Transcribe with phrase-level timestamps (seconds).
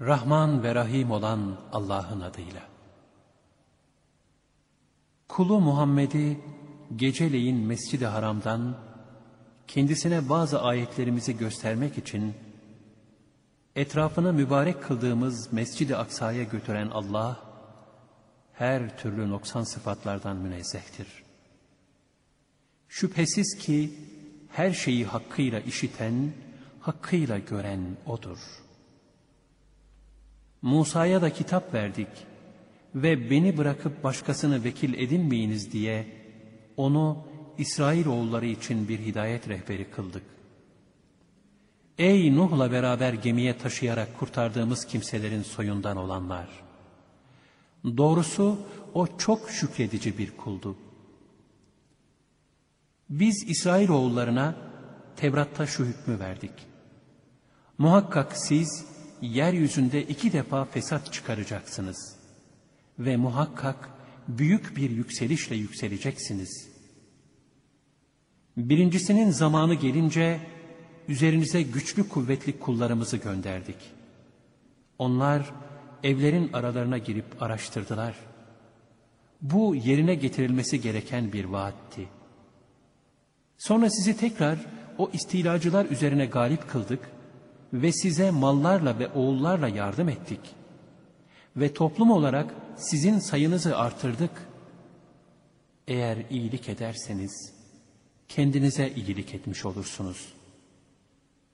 [0.00, 2.62] Rahman ve Rahim olan Allah'ın adıyla.
[5.28, 6.40] Kulu Muhammed'i
[6.96, 8.76] geceleyin Mescid-i Haram'dan
[9.68, 12.34] kendisine bazı ayetlerimizi göstermek için
[13.76, 17.40] etrafını mübarek kıldığımız Mescid-i Aksa'ya götüren Allah,
[18.52, 21.06] her türlü noksan sıfatlardan münezzehtir.
[22.88, 23.94] Şüphesiz ki
[24.48, 26.32] her şeyi hakkıyla işiten,
[26.80, 28.38] hakkıyla gören O'dur.
[30.62, 32.08] Musa'ya da kitap verdik
[32.94, 36.06] ve beni bırakıp başkasını vekil edinmeyiniz diye
[36.76, 37.18] onu
[37.58, 40.22] İsrail oğulları için bir hidayet rehberi kıldık.
[41.98, 46.48] Ey Nuh'la beraber gemiye taşıyarak kurtardığımız kimselerin soyundan olanlar!
[47.84, 48.58] Doğrusu
[48.94, 50.76] o çok şükredici bir kuldu.
[53.10, 54.54] Biz İsrail oğullarına
[55.16, 56.52] Tevrat'ta şu hükmü verdik.
[57.78, 58.86] Muhakkak siz
[59.22, 62.16] yeryüzünde iki defa fesat çıkaracaksınız.
[62.98, 63.90] Ve muhakkak
[64.28, 66.68] büyük bir yükselişle yükseleceksiniz.
[68.56, 70.40] Birincisinin zamanı gelince
[71.08, 73.76] üzerinize güçlü kuvvetli kullarımızı gönderdik.
[74.98, 75.52] Onlar
[76.02, 78.14] evlerin aralarına girip araştırdılar.
[79.42, 82.08] Bu yerine getirilmesi gereken bir vaatti.
[83.58, 84.58] Sonra sizi tekrar
[84.98, 87.10] o istilacılar üzerine galip kıldık
[87.72, 90.40] ve size mallarla ve oğullarla yardım ettik.
[91.56, 94.30] Ve toplum olarak sizin sayınızı artırdık.
[95.88, 97.52] Eğer iyilik ederseniz
[98.28, 100.32] kendinize iyilik etmiş olursunuz.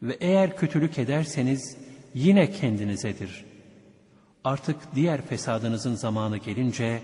[0.02, 1.76] Ve eğer kötülük ederseniz
[2.14, 3.44] yine kendinizedir.
[4.44, 7.02] Artık diğer fesadınızın zamanı gelince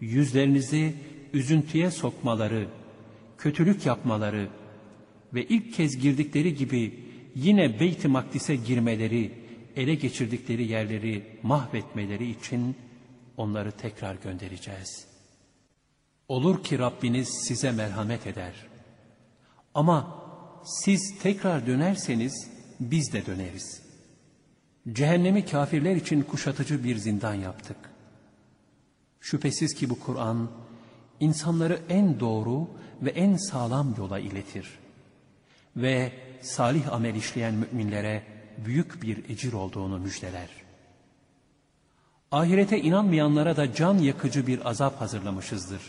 [0.00, 0.94] yüzlerinizi
[1.32, 2.68] üzüntüye sokmaları,
[3.38, 4.48] kötülük yapmaları
[5.34, 9.32] ve ilk kez girdikleri gibi yine Beyt-i Makdis'e girmeleri,
[9.76, 12.76] ele geçirdikleri yerleri mahvetmeleri için
[13.36, 15.06] onları tekrar göndereceğiz.
[16.28, 18.52] Olur ki Rabbiniz size merhamet eder.
[19.74, 20.24] Ama
[20.64, 22.50] siz tekrar dönerseniz
[22.80, 23.82] biz de döneriz.
[24.92, 27.76] Cehennemi kafirler için kuşatıcı bir zindan yaptık.
[29.20, 30.50] Şüphesiz ki bu Kur'an
[31.20, 32.68] insanları en doğru
[33.02, 34.78] ve en sağlam yola iletir.
[35.76, 38.22] Ve salih amel işleyen müminlere
[38.64, 40.48] büyük bir ecir olduğunu müjdeler.
[42.32, 45.82] Ahirete inanmayanlara da can yakıcı bir azap hazırlamışızdır.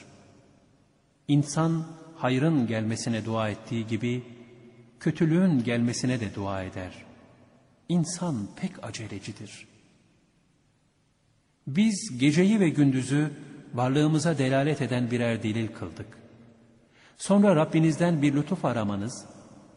[1.28, 1.86] İnsan
[2.16, 4.24] hayrın gelmesine dua ettiği gibi
[5.00, 7.06] kötülüğün gelmesine de dua eder.
[7.90, 9.68] İnsan pek acelecidir.
[11.68, 13.32] Biz geceyi ve gündüzü
[13.74, 16.08] varlığımıza delalet eden birer delil kıldık.
[17.18, 19.26] Sonra Rabbinizden bir lütuf aramanız,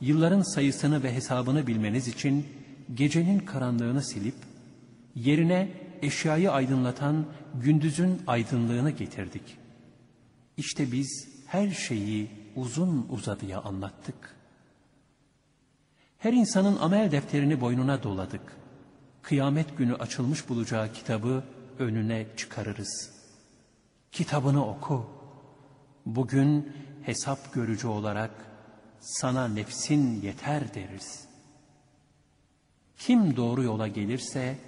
[0.05, 2.47] yılların sayısını ve hesabını bilmeniz için
[2.95, 4.35] gecenin karanlığını silip,
[5.15, 5.69] yerine
[6.03, 9.59] eşyayı aydınlatan gündüzün aydınlığını getirdik.
[10.57, 14.37] İşte biz her şeyi uzun uzadıya anlattık.
[16.19, 18.57] Her insanın amel defterini boynuna doladık.
[19.23, 21.45] Kıyamet günü açılmış bulacağı kitabı
[21.79, 23.11] önüne çıkarırız.
[24.13, 25.07] Kitabını oku.
[26.07, 26.73] Bugün
[27.03, 28.54] hesap görücü olarak
[29.05, 31.25] sana nefsin yeter deriz.
[32.99, 34.59] Kim doğru yola gelirse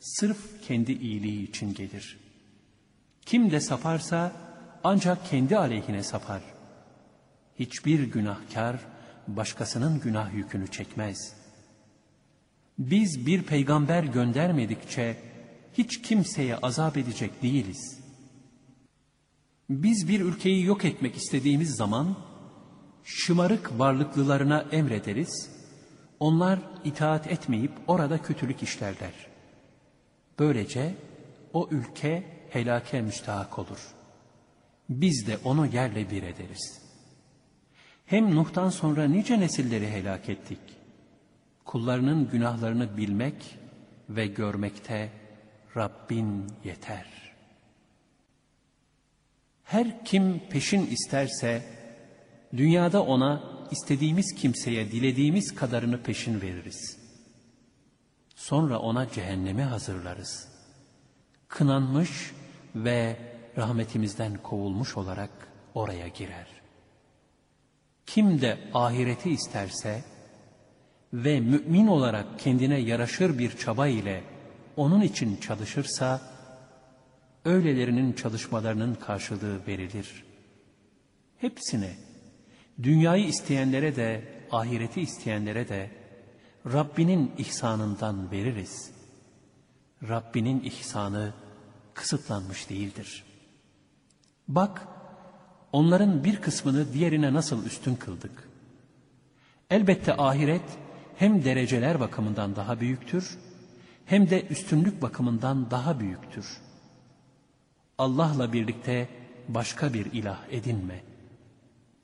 [0.00, 2.18] sırf kendi iyiliği için gelir.
[3.26, 4.32] Kim de saparsa
[4.84, 6.42] ancak kendi aleyhine sapar.
[7.58, 8.80] Hiçbir günahkar
[9.28, 11.34] başkasının günah yükünü çekmez.
[12.78, 15.16] Biz bir peygamber göndermedikçe
[15.78, 17.98] hiç kimseye azap edecek değiliz.
[19.70, 22.16] Biz bir ülkeyi yok etmek istediğimiz zaman
[23.04, 25.50] şımarık varlıklılarına emrederiz.
[26.20, 29.12] Onlar itaat etmeyip orada kötülük işlerler.
[30.38, 30.94] Böylece
[31.52, 33.94] o ülke helake müstahak olur.
[34.88, 36.82] Biz de onu yerle bir ederiz.
[38.06, 40.60] Hem Nuh'tan sonra nice nesilleri helak ettik.
[41.64, 43.58] Kullarının günahlarını bilmek
[44.08, 45.10] ve görmekte
[45.76, 47.06] Rabbin yeter.
[49.64, 51.62] Her kim peşin isterse
[52.56, 56.98] dünyada ona istediğimiz kimseye dilediğimiz kadarını peşin veririz.
[58.34, 60.48] Sonra ona cehennemi hazırlarız.
[61.48, 62.32] Kınanmış
[62.74, 63.16] ve
[63.56, 65.30] rahmetimizden kovulmuş olarak
[65.74, 66.46] oraya girer.
[68.06, 70.04] Kim de ahireti isterse
[71.12, 74.24] ve mümin olarak kendine yaraşır bir çaba ile
[74.76, 76.20] onun için çalışırsa,
[77.44, 80.24] öylelerinin çalışmalarının karşılığı verilir.
[81.38, 81.96] Hepsine,
[82.82, 85.90] dünyayı isteyenlere de, ahireti isteyenlere de,
[86.72, 88.90] Rabbinin ihsanından veririz.
[90.08, 91.32] Rabbinin ihsanı
[91.94, 93.24] kısıtlanmış değildir.
[94.48, 94.88] Bak,
[95.72, 98.48] onların bir kısmını diğerine nasıl üstün kıldık.
[99.70, 100.78] Elbette ahiret
[101.16, 103.38] hem dereceler bakımından daha büyüktür,
[104.06, 106.46] hem de üstünlük bakımından daha büyüktür.
[107.98, 109.08] Allah'la birlikte
[109.48, 111.11] başka bir ilah edinme.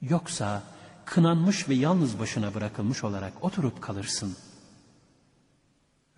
[0.02, 0.62] Yoksa
[1.04, 4.36] kınanmış ve yalnız başına bırakılmış olarak oturup kalırsın.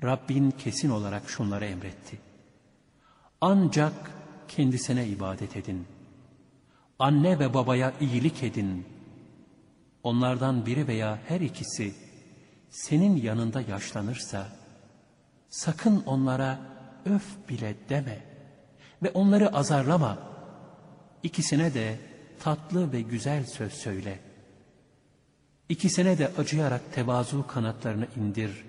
[0.02, 2.18] Rabbin kesin olarak şunları emretti.
[3.40, 4.10] Ancak
[4.48, 5.86] kendisine ibadet edin.
[6.98, 8.86] Anne ve babaya iyilik edin.
[10.02, 11.94] Onlardan biri veya her ikisi
[12.70, 14.48] senin yanında yaşlanırsa,
[15.48, 16.58] sakın onlara
[17.04, 18.18] öf bile deme
[19.02, 20.18] ve onları azarlama.
[21.22, 22.09] İkisine de
[22.40, 24.18] tatlı ve güzel söz söyle.
[25.68, 28.64] İkisine de acıyarak tevazu kanatlarını indir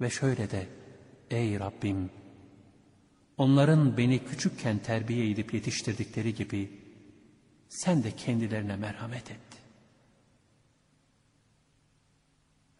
[0.00, 0.66] ve şöyle de,
[1.30, 2.10] ey Rabbim,
[3.38, 6.70] onların beni küçükken terbiye edip yetiştirdikleri gibi,
[7.68, 9.40] sen de kendilerine merhamet et.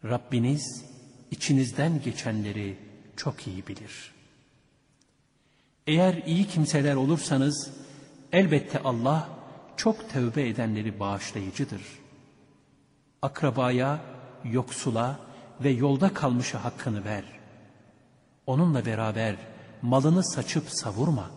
[0.03, 0.85] Rabbiniz
[1.31, 2.77] içinizden geçenleri
[3.17, 4.13] çok iyi bilir.
[5.87, 7.71] Eğer iyi kimseler olursanız
[8.31, 9.42] elbette Allah
[9.77, 11.81] çok tövbe edenleri bağışlayıcıdır.
[13.21, 13.99] Akrabaya,
[14.43, 15.19] yoksula
[15.63, 17.23] ve yolda kalmışa hakkını ver.
[18.47, 19.35] Onunla beraber
[19.81, 21.31] malını saçıp savurma.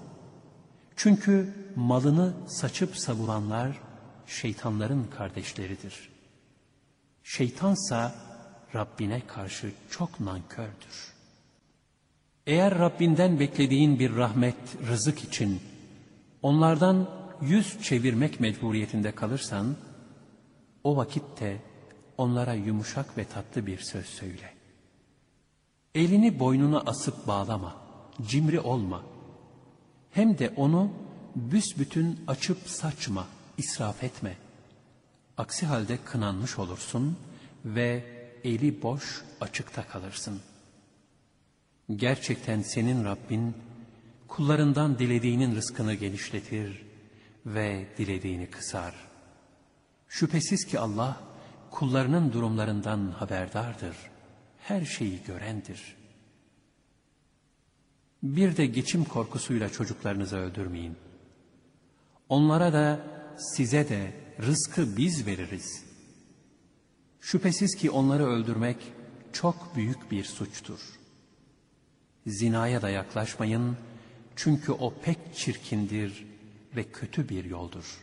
[0.96, 3.80] Çünkü malını saçıp savuranlar
[4.26, 6.08] şeytanların kardeşleridir.
[7.22, 8.14] Şeytansa
[8.74, 11.12] Rabbine karşı çok nankördür.
[12.46, 14.56] Eğer Rabbinden beklediğin bir rahmet,
[14.88, 15.60] rızık için
[16.42, 17.08] onlardan
[17.42, 19.76] yüz çevirmek mecburiyetinde kalırsan,
[20.84, 21.62] o vakitte
[22.18, 24.54] onlara yumuşak ve tatlı bir söz söyle.
[25.94, 27.76] Elini boynuna asıp bağlama,
[28.26, 29.02] cimri olma.
[30.10, 30.90] Hem de onu
[31.36, 33.26] büsbütün açıp saçma,
[33.58, 34.36] israf etme.
[35.36, 37.16] Aksi halde kınanmış olursun
[37.64, 38.04] ve
[38.44, 40.40] eli boş açıkta kalırsın.
[41.96, 43.54] Gerçekten senin Rabbin
[44.28, 46.85] kullarından dilediğinin rızkını genişletir
[47.46, 48.94] ve dilediğini kısar.
[50.08, 51.20] Şüphesiz ki Allah
[51.70, 53.96] kullarının durumlarından haberdardır.
[54.58, 55.96] Her şeyi görendir.
[58.22, 60.96] Bir de geçim korkusuyla çocuklarınızı öldürmeyin.
[62.28, 63.00] Onlara da
[63.36, 64.12] size de
[64.42, 65.84] rızkı biz veririz.
[67.20, 68.76] Şüphesiz ki onları öldürmek
[69.32, 70.80] çok büyük bir suçtur.
[72.26, 73.76] Zinaya da yaklaşmayın
[74.36, 76.26] çünkü o pek çirkindir
[76.76, 77.98] ve kötü bir yoldur.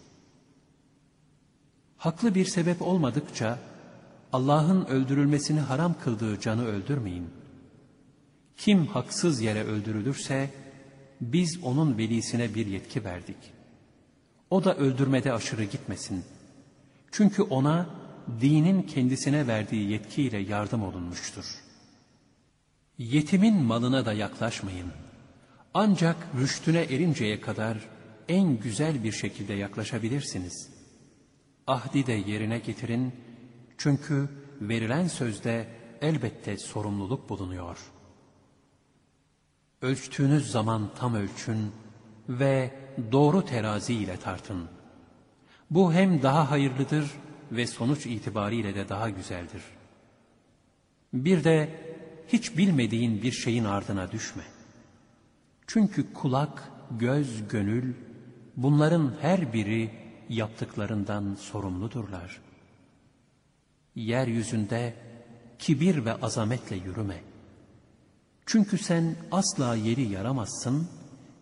[1.97, 3.59] Haklı bir sebep olmadıkça
[4.33, 7.29] Allah'ın öldürülmesini haram kıldığı canı öldürmeyin.
[8.57, 10.49] Kim haksız yere öldürülürse
[11.21, 13.37] biz onun velisine bir yetki verdik.
[14.49, 16.25] O da öldürmede aşırı gitmesin.
[17.11, 17.89] Çünkü ona
[18.41, 21.45] dinin kendisine verdiği yetkiyle yardım olunmuştur.
[22.97, 24.91] Yetimin malına da yaklaşmayın.
[25.73, 27.77] Ancak rüştüne erinceye kadar
[28.29, 30.69] en güzel bir şekilde yaklaşabilirsiniz.
[31.67, 33.13] Ahdi de yerine getirin
[33.77, 34.29] çünkü
[34.61, 35.67] verilen sözde
[36.01, 37.77] elbette sorumluluk bulunuyor.
[39.81, 41.71] Ölçtüğünüz zaman tam ölçün
[42.29, 42.71] ve
[43.11, 44.69] doğru terazi ile tartın.
[45.69, 47.11] Bu hem daha hayırlıdır
[47.51, 49.61] ve sonuç itibariyle de daha güzeldir.
[51.13, 51.69] Bir de
[52.27, 54.43] hiç bilmediğin bir şeyin ardına düşme.
[55.67, 57.93] Çünkü kulak, göz, gönül
[58.57, 59.91] bunların her biri
[60.29, 62.41] yaptıklarından sorumludurlar.
[63.95, 64.93] Yeryüzünde
[65.59, 67.23] kibir ve azametle yürüme.
[68.45, 70.89] Çünkü sen asla yeri yaramazsın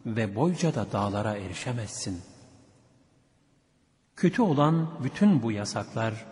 [0.06, 2.22] ve boyca da dağlara erişemezsin.
[4.16, 6.26] Kötü olan bütün bu yasaklar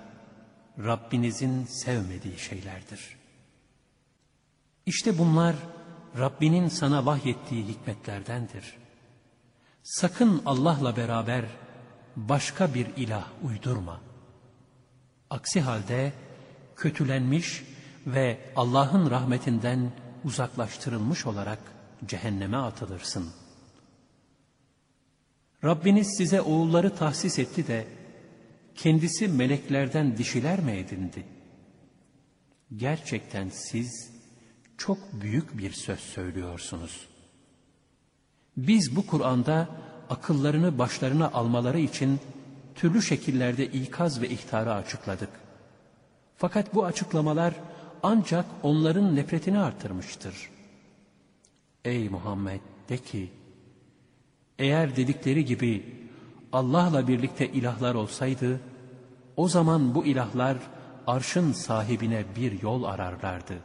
[0.77, 3.17] Rabbinizin sevmediği şeylerdir.
[4.85, 5.55] İşte bunlar
[6.17, 8.78] Rabbinin sana vahyettiği hikmetlerdendir.
[9.83, 11.45] Sakın Allah'la beraber
[12.15, 14.01] başka bir ilah uydurma.
[15.29, 16.13] Aksi halde
[16.75, 17.63] kötülenmiş
[18.05, 19.91] ve Allah'ın rahmetinden
[20.23, 21.59] uzaklaştırılmış olarak
[22.05, 23.29] cehenneme atılırsın.
[25.63, 27.87] Rabbiniz size oğulları tahsis etti de
[28.75, 31.25] kendisi meleklerden dişiler mi edindi?
[32.75, 34.11] Gerçekten siz
[34.77, 37.08] çok büyük bir söz söylüyorsunuz.
[38.57, 39.67] Biz bu Kur'an'da
[40.09, 42.19] akıllarını başlarına almaları için
[42.75, 45.29] türlü şekillerde ikaz ve ihtarı açıkladık.
[46.37, 47.53] Fakat bu açıklamalar
[48.03, 50.49] ancak onların nefretini artırmıştır.
[51.85, 53.29] Ey Muhammed de ki,
[54.59, 55.99] eğer dedikleri gibi
[56.53, 58.59] Allah'la birlikte ilahlar olsaydı,
[59.37, 60.57] o zaman bu ilahlar
[61.07, 63.57] arşın sahibine bir yol ararlardı.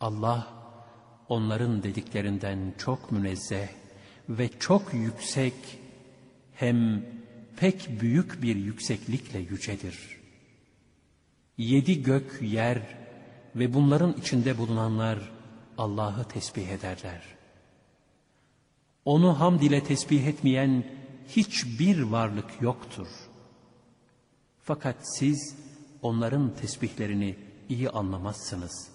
[0.00, 0.63] Allah
[1.28, 3.68] onların dediklerinden çok münezzeh
[4.28, 5.54] ve çok yüksek
[6.54, 7.06] hem
[7.56, 9.98] pek büyük bir yükseklikle yücedir.
[11.58, 12.82] Yedi gök, yer
[13.56, 15.32] ve bunların içinde bulunanlar
[15.78, 17.22] Allah'ı tesbih ederler.
[19.04, 20.84] Onu hamd ile tesbih etmeyen
[21.28, 23.08] hiçbir varlık yoktur.
[24.60, 25.56] Fakat siz
[26.02, 27.36] onların tesbihlerini
[27.68, 28.88] iyi anlamazsınız.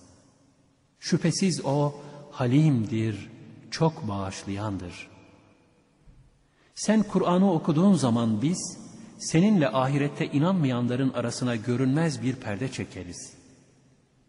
[0.99, 3.29] Şüphesiz o halimdir,
[3.71, 5.09] çok bağışlayandır.
[6.75, 8.77] Sen Kur'an'ı okuduğun zaman biz
[9.17, 13.33] seninle ahirette inanmayanların arasına görünmez bir perde çekeriz.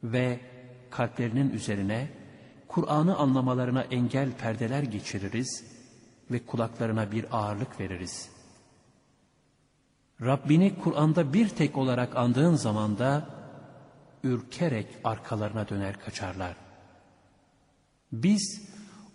[0.05, 0.41] Ve
[0.91, 2.09] kalplerinin üzerine
[2.69, 5.65] Kur'an'ı anlamalarına engel perdeler geçiririz
[6.31, 8.29] ve kulaklarına bir ağırlık veririz.
[10.23, 13.27] Rabbini Kur'an'da bir tek olarak andığın zaman da
[14.25, 16.70] ürkerek arkalarına döner kaçarlar.
[18.13, 18.63] Biz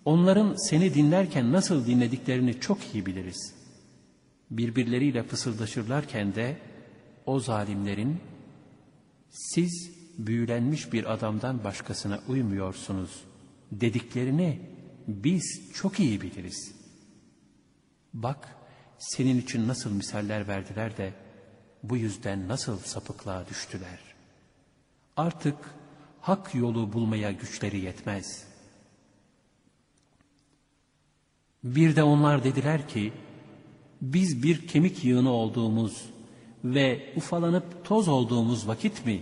[0.06, 3.56] onların seni dinlerken nasıl dinlediklerini çok iyi biliriz.
[4.52, 6.58] Birbirleriyle fısıldaşırlarken de
[7.25, 8.18] o zalimlerin
[9.30, 13.24] siz büyülenmiş bir adamdan başkasına uymuyorsunuz
[13.72, 14.60] dediklerini
[15.08, 16.75] biz çok iyi biliriz.
[18.14, 18.56] Bak
[19.00, 21.14] senin için nasıl misaller verdiler de
[21.84, 24.00] bu yüzden nasıl sapıklığa düştüler.
[25.18, 25.58] Artık
[26.22, 28.55] hak yolu bulmaya güçleri yetmez.
[31.66, 33.14] Bir de onlar dediler ki,
[34.02, 36.06] biz bir kemik yığını olduğumuz
[36.64, 39.22] ve ufalanıp toz olduğumuz vakit mi,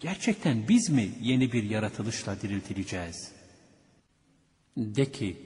[0.00, 3.32] gerçekten biz mi yeni bir yaratılışla diriltileceğiz?
[4.76, 5.36] De ki,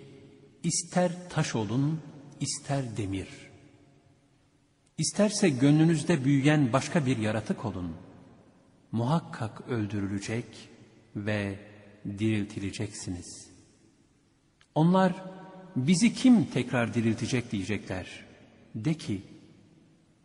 [0.63, 2.01] ister taş olun,
[2.41, 3.29] ister demir.
[4.99, 7.93] İsterse gönlünüzde büyüyen başka bir yaratık olun.
[8.93, 10.47] Muhakkak öldürülecek
[11.17, 11.59] ve
[12.19, 13.51] diriltileceksiniz.
[14.75, 15.42] Onlar
[15.77, 18.25] bizi kim tekrar diriltecek diyecekler.
[18.75, 19.23] De ki,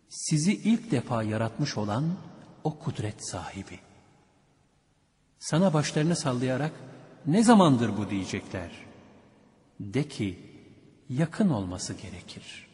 [0.10, 2.18] sizi ilk defa yaratmış olan
[2.64, 3.80] o kudret sahibi.
[5.40, 6.72] Sana başlarını sallayarak
[7.26, 8.72] ne zamandır bu diyecekler.
[9.80, 10.40] De ki,
[11.10, 12.68] yakın olması gerekir.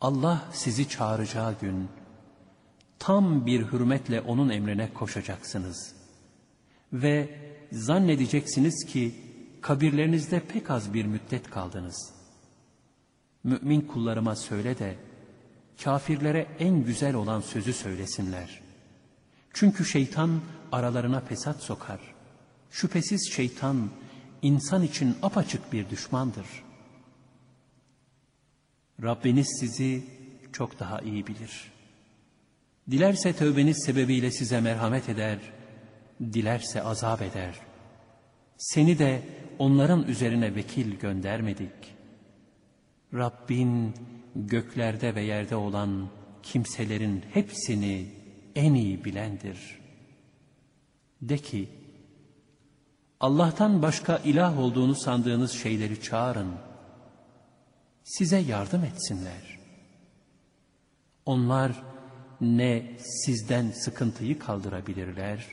[0.00, 1.88] Allah sizi çağıracağı gün
[2.98, 5.94] tam bir hürmetle onun emrine koşacaksınız.
[6.92, 7.38] Ve
[7.72, 9.14] zannedeceksiniz ki
[9.64, 12.12] kabirlerinizde pek az bir müddet kaldınız.
[13.44, 14.96] Mümin kullarıma söyle de
[15.84, 18.60] kafirlere en güzel olan sözü söylesinler.
[19.52, 20.40] Çünkü şeytan
[20.72, 22.00] aralarına fesat sokar.
[22.70, 23.90] Şüphesiz şeytan
[24.42, 26.46] insan için apaçık bir düşmandır.
[29.02, 30.04] Rabbiniz sizi
[30.52, 31.72] çok daha iyi bilir.
[32.90, 35.38] Dilerse tövbeniz sebebiyle size merhamet eder,
[36.20, 37.60] dilerse azap eder.
[38.58, 39.22] Seni de
[39.58, 41.94] onların üzerine vekil göndermedik.
[43.14, 43.94] Rabbin
[44.36, 46.08] göklerde ve yerde olan
[46.42, 48.06] kimselerin hepsini
[48.54, 49.80] en iyi bilendir.
[51.22, 51.68] De ki,
[53.20, 56.54] Allah'tan başka ilah olduğunu sandığınız şeyleri çağırın.
[58.04, 59.58] Size yardım etsinler.
[61.26, 61.82] Onlar
[62.40, 65.46] ne sizden sıkıntıyı kaldırabilirler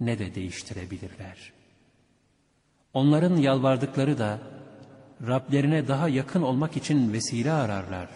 [0.00, 1.52] ne de değiştirebilirler.
[2.96, 4.38] Onların yalvardıkları da
[5.26, 8.08] Rablerine daha yakın olmak için vesile ararlar.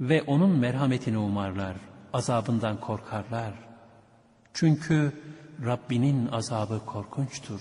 [0.00, 1.76] Ve onun merhametini umarlar,
[2.12, 3.54] azabından korkarlar.
[4.54, 5.12] Çünkü
[5.64, 7.60] Rabbinin azabı korkunçtur.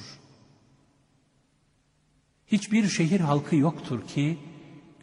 [2.47, 4.39] Hiçbir şehir halkı yoktur ki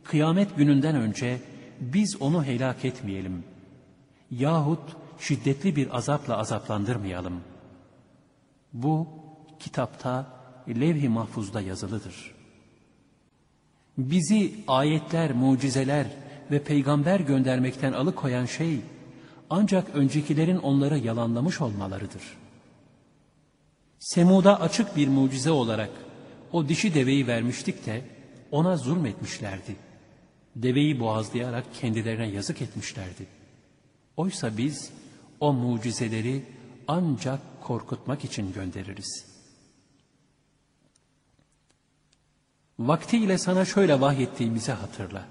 [0.04, 1.40] kıyamet gününden önce
[1.80, 3.44] biz onu helak etmeyelim
[4.30, 7.40] yahut şiddetli bir azapla azaplandırmayalım.
[8.73, 9.09] Bu
[9.59, 12.35] kitapta levh-i mahfuzda yazılıdır.
[13.99, 16.07] Bizi ayetler, mucizeler
[16.50, 18.81] ve peygamber göndermekten alıkoyan şey
[19.50, 22.42] ancak öncekilerin onları yalanlamış olmalarıdır.''
[24.02, 25.90] Semud'a açık bir mucize olarak
[26.52, 28.04] o dişi deveyi vermiştik de
[28.50, 29.76] ona zulmetmişlerdi.
[30.57, 33.26] Deveyi boğazlayarak kendilerine yazık etmişlerdi.
[34.16, 34.90] Oysa biz
[35.40, 36.42] o mucizeleri
[36.88, 39.32] ancak korkutmak için göndeririz.
[42.79, 45.25] Vaktiyle sana şöyle vahyettiğimizi hatırla.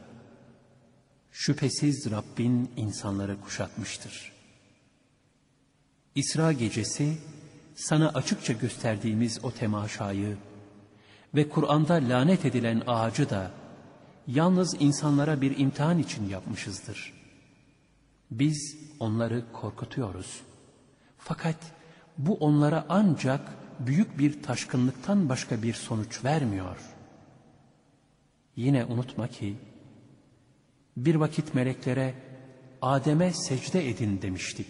[1.32, 4.32] Şüphesiz Rabbin insanları kuşatmıştır.
[6.16, 7.18] İsra gecesi
[7.76, 10.38] sana açıkça gösterdiğimiz o temaşayı
[11.36, 13.52] ve Kur'an'da lanet edilen ağacı da
[14.28, 17.14] yalnız insanlara bir imtihan için yapmışızdır.
[18.32, 20.42] Biz onları korkutuyoruz.
[21.18, 21.58] Fakat
[22.18, 23.42] bu onlara ancak
[23.80, 26.78] büyük bir taşkınlıktan başka bir sonuç vermiyor.
[28.56, 29.56] Yine unutma ki
[30.98, 32.14] bir vakit meleklere
[32.82, 34.68] Adem'e secde edin demiştik.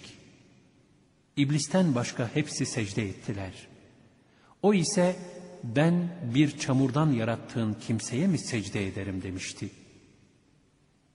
[1.38, 3.68] İblisten başka hepsi secde ettiler.
[4.62, 5.16] O ise
[5.64, 9.70] ben bir çamurdan yarattığın kimseye mi secde ederim demişti.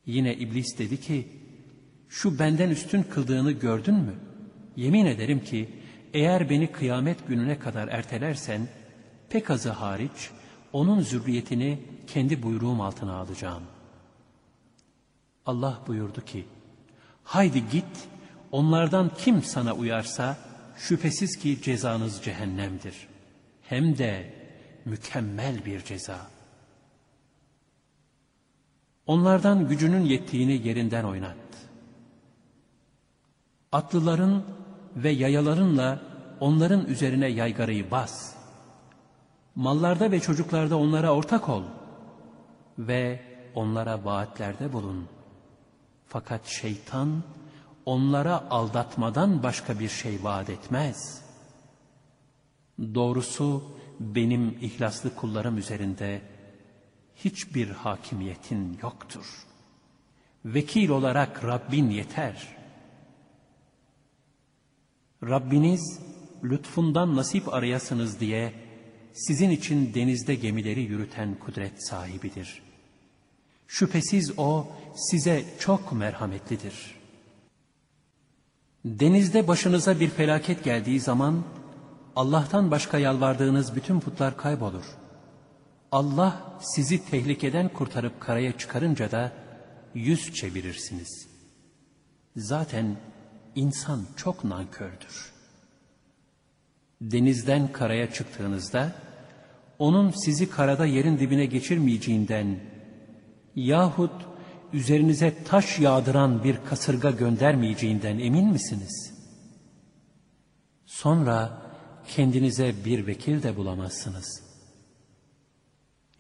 [0.07, 1.29] Yine iblis dedi ki,
[2.09, 4.15] şu benden üstün kıldığını gördün mü?
[4.77, 5.69] Yemin ederim ki
[6.15, 8.69] eğer beni kıyamet gününe kadar ertelersen,
[9.31, 10.31] pek azı hariç
[10.73, 13.63] onun zürriyetini kendi buyruğum altına alacağım.
[15.47, 16.47] Allah buyurdu ki,
[17.25, 18.09] haydi git,
[18.53, 20.37] onlardan kim sana uyarsa,
[20.77, 23.09] şüphesiz ki cezanız cehennemdir.
[23.63, 24.35] Hem de
[24.85, 26.27] mükemmel bir ceza.
[29.07, 31.37] Onlardan gücünün yettiğini yerinden oynat.
[33.73, 34.45] Atlıların
[34.97, 36.01] ve yayalarınla
[36.41, 38.36] onların üzerine yaygarayı bas.
[39.57, 41.63] Mallarda ve çocuklarda onlara ortak ol
[42.79, 43.21] ve
[43.55, 45.09] onlara vaatlerde bulun.
[46.07, 47.23] Fakat şeytan
[47.87, 51.23] onlara aldatmadan başka bir şey vaat etmez.
[52.95, 53.65] Doğrusu
[54.01, 56.23] benim ihlaslı kullarım üzerinde
[57.17, 59.47] hiçbir hakimiyetin yoktur.
[60.45, 62.57] Vekil olarak Rabbin yeter.
[65.23, 66.01] Rabbiniz
[66.45, 68.66] lütfundan nasip arayasınız diye
[69.17, 72.63] sizin için denizde gemileri yürüten kudret sahibidir.
[73.67, 76.97] Şüphesiz O size çok merhametlidir.
[78.85, 81.45] Denizde başınıza bir felaket geldiği zaman
[82.17, 84.85] Allah'tan başka yalvardığınız bütün putlar kaybolur.
[85.93, 89.33] Allah sizi tehlikeden kurtarıp karaya çıkarınca da
[89.95, 91.29] yüz çevirirsiniz.
[92.37, 92.97] Zaten
[93.55, 95.33] insan çok nankördür.
[97.01, 98.93] Denizden karaya çıktığınızda,
[99.79, 102.57] onun sizi karada yerin dibine geçirmeyeceğinden
[103.57, 104.13] yahut
[104.73, 109.13] üzerinize taş yağdıran bir kasırga göndermeyeceğinden emin misiniz?
[110.87, 111.63] Sonra
[112.09, 114.43] kendinize bir vekil de bulamazsınız.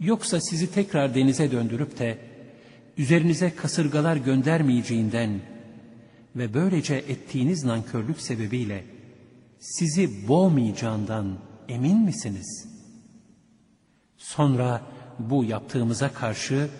[0.00, 2.18] Yoksa sizi tekrar denize döndürüp de
[2.96, 5.40] üzerinize kasırgalar göndermeyeceğinden
[6.36, 8.84] ve böylece ettiğiniz nankörlük sebebiyle
[9.58, 11.38] sizi boğmayacağından
[11.68, 12.75] emin misiniz?
[14.26, 14.82] Sonra
[15.18, 16.70] bu yaptığımıza karşı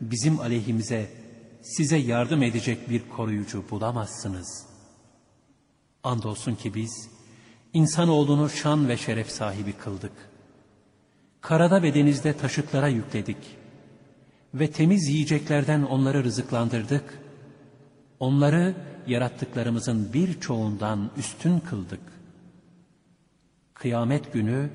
[0.00, 1.10] bizim aleyhimize
[1.62, 4.66] size yardım edecek bir koruyucu bulamazsınız.
[6.02, 7.10] Andolsun ki biz
[7.72, 10.12] insanoğlunu şan ve şeref sahibi kıldık.
[11.40, 13.56] Karada ve denizde taşıtlara yükledik
[14.54, 17.18] ve temiz yiyeceklerden onları rızıklandırdık.
[18.18, 18.74] Onları
[19.06, 22.02] yarattıklarımızın birçoğundan üstün kıldık.
[23.74, 24.70] Kıyamet günü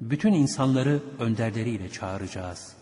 [0.00, 2.72] bütün insanları önderleriyle çağıracağız.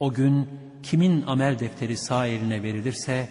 [0.00, 0.48] O gün
[0.82, 3.28] kimin amel defteri sağ eline verilirse,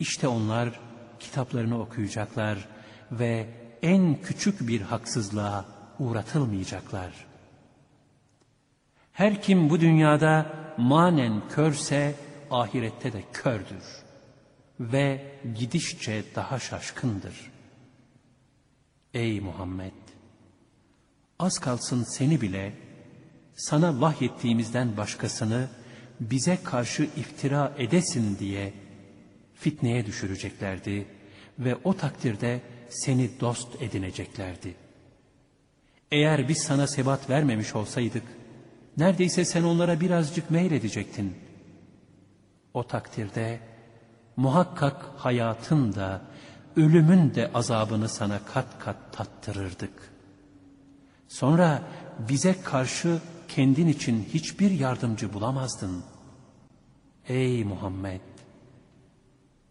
[0.00, 0.80] işte onlar
[1.20, 2.68] kitaplarını okuyacaklar
[3.12, 3.46] ve
[3.82, 5.64] en küçük bir haksızlığa
[5.98, 7.26] uğratılmayacaklar.
[9.12, 10.46] Her kim bu dünyada
[10.78, 12.14] manen körse
[12.50, 13.84] ahirette de kördür
[14.80, 17.50] ve gidişçe daha şaşkındır.
[19.14, 20.03] Ey Muhammed!
[21.44, 22.72] Az kalsın seni bile
[23.54, 25.68] sana vahyettiğimizden başkasını
[26.20, 28.72] bize karşı iftira edesin diye
[29.54, 31.06] fitneye düşüreceklerdi
[31.58, 34.74] ve o takdirde seni dost edineceklerdi.
[36.10, 38.24] Eğer biz sana sebat vermemiş olsaydık,
[38.96, 41.36] neredeyse sen onlara birazcık meyledecektin.
[42.74, 43.60] O takdirde
[44.36, 46.22] muhakkak hayatın da,
[46.76, 50.13] ölümün de azabını sana kat kat tattırırdık.
[51.28, 51.82] Sonra
[52.28, 56.04] bize karşı kendin için hiçbir yardımcı bulamazdın.
[57.28, 58.20] Ey Muhammed!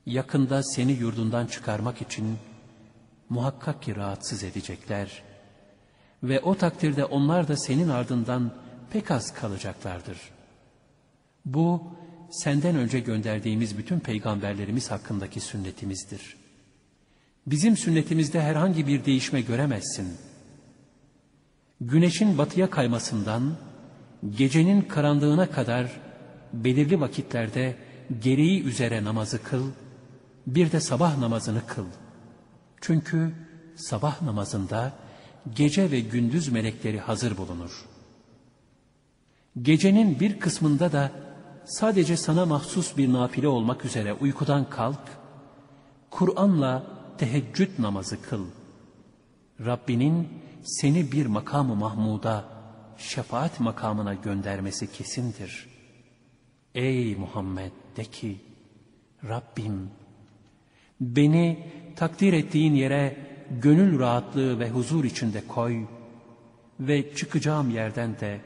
[0.06, 2.38] Yakında seni yurdundan çıkarmak için
[3.30, 5.24] muhakkak ki rahatsız edecekler.
[6.24, 8.52] Ve o takdirde onlar da senin ardından
[8.92, 10.18] pek az kalacaklardır.
[11.46, 11.84] Bu,
[12.32, 16.38] senden önce gönderdiğimiz bütün peygamberlerimiz hakkındaki sünnetimizdir.
[17.48, 20.18] Bizim sünnetimizde herhangi bir değişme göremezsin.
[21.88, 23.56] Güneşin batıya kaymasından,
[24.38, 25.92] gecenin karanlığına kadar
[26.54, 27.76] belirli vakitlerde
[28.22, 29.64] gereği üzere namazı kıl,
[30.48, 32.04] bir de sabah namazını kıl.''
[32.84, 33.34] Çünkü
[33.76, 34.94] sabah namazında
[35.56, 37.86] gece ve gündüz melekleri hazır bulunur.
[39.62, 41.12] Gecenin bir kısmında da
[41.66, 45.00] sadece sana mahsus bir nafile olmak üzere uykudan kalk,
[46.10, 46.84] Kur'an'la
[47.18, 48.46] teheccüd namazı kıl.
[49.66, 50.28] Rabbinin
[50.64, 52.46] seni bir makamı Mahmud'a,
[52.98, 55.70] şefaat makamına göndermesi kesindir.
[56.76, 58.42] Ey Muhammed de ki,
[59.24, 59.90] Rabbim,
[61.02, 63.18] beni takdir ettiğin yere
[63.62, 65.86] gönül rahatlığı ve huzur içinde koy
[66.80, 68.42] ve çıkacağım yerden de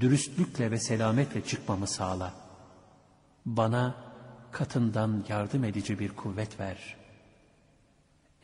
[0.00, 2.34] dürüstlükle ve selametle çıkmamı sağla.
[3.46, 3.94] Bana
[4.52, 6.96] katından yardım edici bir kuvvet ver.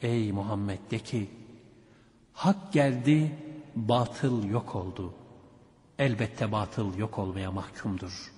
[0.03, 1.31] Ey Muhammed de ki,
[2.41, 3.33] hak geldi,
[3.77, 5.15] batıl yok oldu.
[5.99, 8.33] Elbette batıl yok olmaya mahkumdur.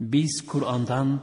[0.00, 1.20] Biz Kur'an'dan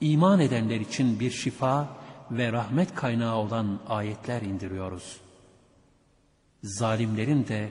[0.00, 1.88] iman edenler için bir şifa
[2.30, 5.20] ve rahmet kaynağı olan ayetler indiriyoruz.
[6.62, 7.70] Zalimlerin de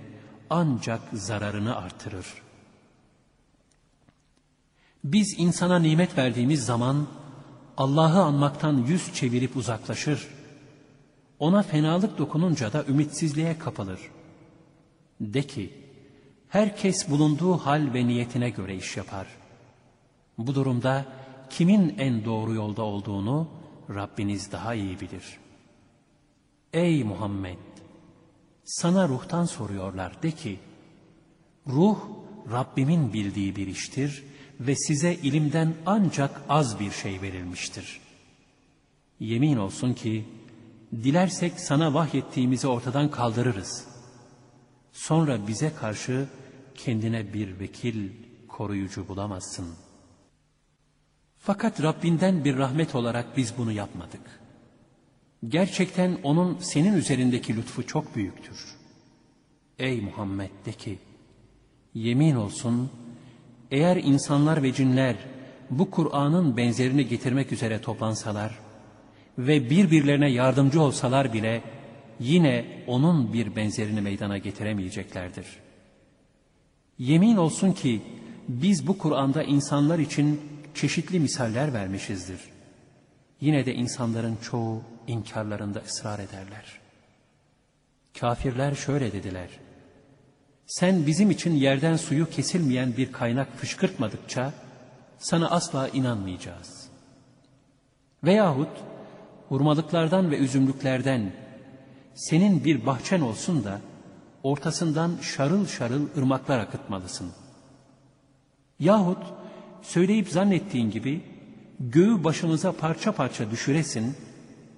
[0.49, 2.27] ancak zararını artırır.
[5.03, 7.07] Biz insana nimet verdiğimiz zaman
[7.77, 10.27] Allah'ı anmaktan yüz çevirip uzaklaşır.
[11.39, 13.99] Ona fenalık dokununca da ümitsizliğe kapılır.
[15.21, 15.73] De ki,
[16.49, 19.27] herkes bulunduğu hal ve niyetine göre iş yapar.
[20.37, 21.05] Bu durumda
[21.49, 23.47] kimin en doğru yolda olduğunu
[23.89, 25.37] Rabbiniz daha iyi bilir.
[26.73, 27.57] Ey Muhammed!
[28.63, 30.59] Sana ruhtan soruyorlar de ki,
[31.67, 31.97] ruh
[32.51, 34.23] Rabbimin bildiği bir iştir
[34.59, 38.01] ve size ilimden ancak az bir şey verilmiştir.
[39.19, 40.25] Yemin olsun ki,
[40.91, 43.87] dilersek sana vahyettiğimizi ortadan kaldırırız.
[44.91, 46.27] Sonra bize karşı
[46.75, 48.09] kendine bir vekil,
[48.47, 49.67] koruyucu bulamazsın.
[51.37, 54.21] Fakat Rabbinden bir rahmet olarak biz bunu yapmadık.
[55.47, 58.75] Gerçekten onun senin üzerindeki lütfu çok büyüktür.
[59.79, 60.99] Ey Muhammed de ki,
[61.93, 62.89] yemin olsun,
[63.71, 65.15] eğer insanlar ve cinler
[65.69, 68.64] bu Kur'an'ın benzerini getirmek üzere toplansalar
[69.37, 71.61] ve birbirlerine yardımcı olsalar bile
[72.19, 75.45] yine onun bir benzerini meydana getiremeyeceklerdir.
[76.99, 78.01] Yemin olsun ki
[78.47, 80.41] biz bu Kur'an'da insanlar için
[80.73, 82.39] çeşitli misaller vermişizdir.
[83.41, 86.79] Yine de insanların çoğu inkarlarında ısrar ederler.
[88.19, 89.49] Kafirler şöyle dediler.
[90.67, 94.53] Sen bizim için yerden suyu kesilmeyen bir kaynak fışkırtmadıkça
[95.17, 96.87] sana asla inanmayacağız.
[98.23, 98.69] Veyahut
[99.49, 101.31] hurmalıklardan ve üzümlüklerden
[102.13, 103.81] senin bir bahçen olsun da
[104.43, 107.31] ortasından şarıl şarıl ırmaklar akıtmalısın.
[108.79, 109.23] Yahut
[109.81, 111.23] söyleyip zannettiğin gibi
[111.79, 114.15] göğü başımıza parça parça düşüresin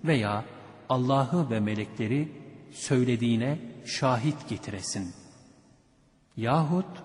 [0.04, 0.46] veya
[0.90, 2.32] Allah'ı ve melekleri
[2.72, 5.14] söylediğine şahit getiresin.
[6.38, 7.04] Yahut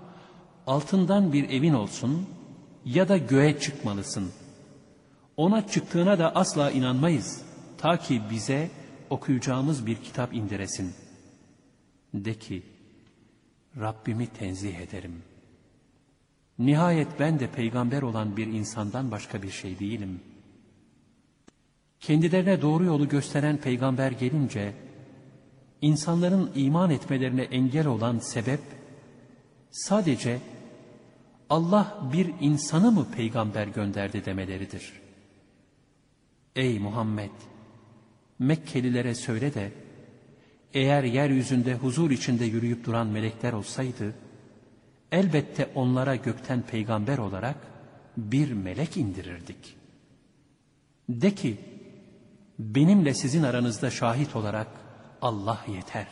[0.67, 2.27] altından bir evin olsun
[2.85, 4.33] ya da göğe çıkmalısın.
[5.37, 7.52] Ona çıktığına da asla inanmayız.
[7.83, 8.71] Ta ki bize
[9.11, 10.95] okuyacağımız bir kitap indiresin.
[12.15, 12.63] De ki,
[13.81, 15.23] Rabbimi tenzih ederim.
[16.59, 20.21] Nihayet ben de peygamber olan bir insandan başka bir şey değilim.
[22.01, 24.75] Kendilerine doğru yolu gösteren peygamber gelince,
[25.81, 28.61] insanların iman etmelerine engel olan sebep,
[29.71, 30.41] sadece
[31.51, 34.93] Allah bir insanı mı peygamber gönderdi demeleridir.
[36.57, 37.52] Ey Muhammed!
[38.39, 39.73] Mekkelilere söyle de,
[40.75, 44.15] eğer yeryüzünde huzur içinde yürüyüp duran melekler olsaydı,
[45.13, 47.57] elbette onlara gökten peygamber olarak
[48.17, 49.77] bir melek indirirdik.
[51.09, 51.59] De ki,
[52.59, 54.69] benimle sizin aranızda şahit olarak
[55.23, 56.07] Allah yeter.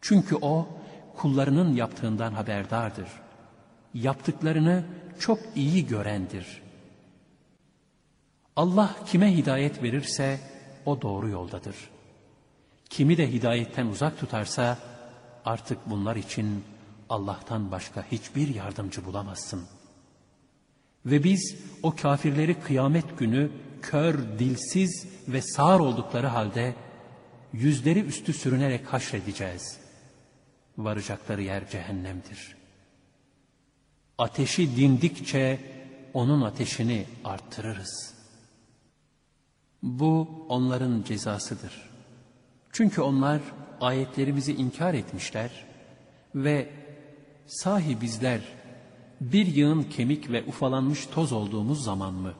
[0.00, 0.68] Çünkü O,
[1.16, 3.08] kullarının yaptığından haberdardır.
[3.94, 4.84] Yaptıklarını
[5.18, 6.62] çok iyi görendir.
[8.56, 10.40] Allah kime hidayet verirse,
[10.86, 11.76] o doğru yoldadır.
[12.90, 14.78] Kimi de hidayetten uzak tutarsa,
[15.44, 16.64] artık bunlar için
[17.08, 19.62] Allah'tan başka hiçbir yardımcı bulamazsın.
[21.06, 23.50] Ve biz o kafirleri kıyamet günü
[23.82, 26.74] kör, dilsiz ve sağır oldukları halde
[27.52, 29.78] yüzleri üstü sürünerek haşredeceğiz.
[30.78, 32.56] Varacakları yer cehennemdir.
[34.18, 35.60] Ateşi dindikçe
[36.14, 38.13] onun ateşini arttırırız.
[39.84, 41.90] Bu onların cezasıdır.
[42.72, 43.40] Çünkü onlar
[43.80, 45.64] ayetlerimizi inkar etmişler
[46.34, 46.70] ve
[47.46, 48.40] sahi bizler
[49.20, 52.32] bir yığın kemik ve ufalanmış toz olduğumuz zaman mı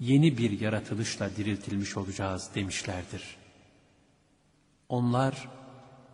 [0.00, 3.36] yeni bir yaratılışla diriltilmiş olacağız demişlerdir.
[4.88, 5.48] Onlar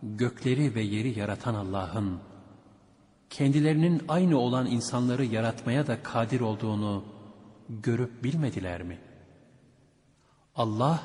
[0.03, 2.19] gökleri ve yeri yaratan Allah'ın,
[3.29, 7.03] kendilerinin aynı olan insanları yaratmaya da kadir olduğunu
[7.69, 9.06] görüp bilmediler mi?
[10.57, 11.03] Allah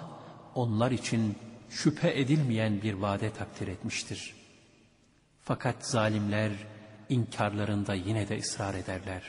[0.54, 1.36] onlar için
[1.70, 4.34] şüphe edilmeyen bir vade takdir etmiştir.
[5.40, 6.52] Fakat zalimler
[7.08, 9.22] inkarlarında yine de ısrar ederler.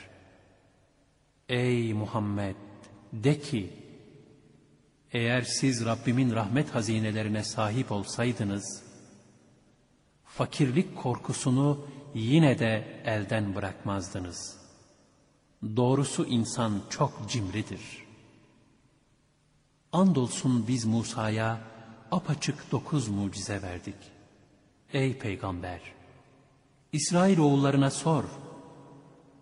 [1.48, 2.56] Ey Muhammed
[3.12, 3.72] de ki,
[5.12, 8.82] eğer siz Rabbimin rahmet hazinelerine sahip olsaydınız,
[10.24, 14.56] fakirlik korkusunu yine de elden bırakmazdınız.
[15.76, 18.03] Doğrusu insan çok cimridir.
[19.94, 21.60] Andolsun biz Musa'ya
[22.10, 23.94] apaçık dokuz mucize verdik.
[24.92, 25.80] Ey peygamber!
[26.92, 28.24] İsrail oğullarına sor.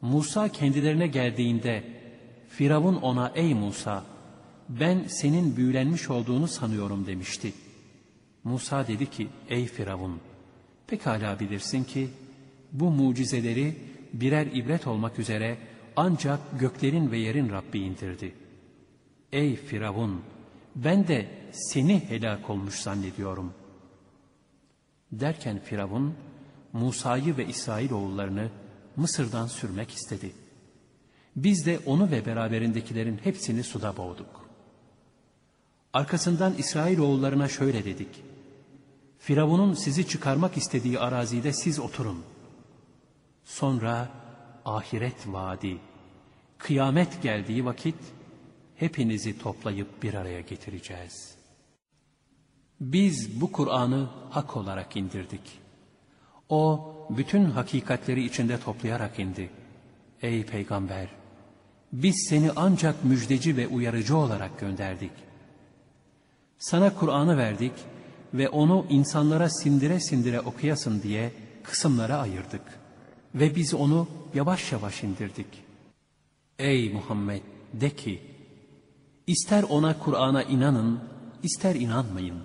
[0.01, 1.85] Musa kendilerine geldiğinde
[2.49, 4.05] Firavun ona ey Musa
[4.69, 7.53] ben senin büyülenmiş olduğunu sanıyorum demişti.
[8.45, 10.21] Musa dedi ki ey Firavun
[10.87, 12.09] pekala bilirsin ki
[12.73, 13.77] bu mucizeleri
[14.13, 15.59] birer ibret olmak üzere
[15.97, 18.35] ancak göklerin ve yerin Rabbi indirdi.
[19.33, 20.23] Ey Firavun
[20.75, 23.55] ben de seni helak olmuş zannediyorum.
[25.13, 26.15] Derken Firavun
[26.73, 28.51] Musa'yı ve İsrail oğullarını
[28.97, 30.33] Mısır'dan sürmek istedi.
[31.37, 34.49] Biz de onu ve beraberindekilerin hepsini suda boğduk.
[35.93, 38.23] Arkasından İsrail oğullarına şöyle dedik.
[39.19, 42.25] Firavun'un sizi çıkarmak istediği arazide siz oturun.
[43.45, 44.09] Sonra
[44.65, 45.79] ahiret vaadi,
[46.59, 47.97] kıyamet geldiği vakit
[48.83, 51.35] hepinizi toplayıp bir araya getireceğiz.
[52.81, 55.59] Biz bu Kur'an'ı hak olarak indirdik.
[56.49, 59.51] O bütün hakikatleri içinde toplayarak indi.
[60.23, 61.09] Ey peygamber!
[61.93, 65.13] Biz seni ancak müjdeci ve uyarıcı olarak gönderdik.
[66.59, 67.73] Sana Kur'an'ı verdik
[68.35, 72.65] ve onu insanlara sindire sindire okuyasın diye kısımlara ayırdık.
[73.35, 75.47] Ve biz onu yavaş yavaş indirdik.
[76.59, 77.43] Ey Muhammed
[77.73, 78.32] de ki,
[79.33, 81.01] ister ona Kur'an'a inanın,
[81.43, 82.39] ister inanmayın.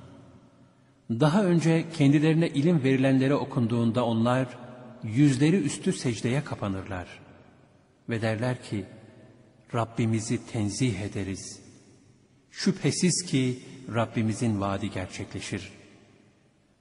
[1.09, 4.47] Daha önce kendilerine ilim verilenlere okunduğunda onlar
[5.03, 7.07] yüzleri üstü secdeye kapanırlar.
[8.09, 8.85] Ve derler ki,
[9.73, 11.59] Rabbimizi tenzih ederiz.
[12.51, 13.59] Şüphesiz ki
[13.95, 15.71] Rabbimizin vaadi gerçekleşir.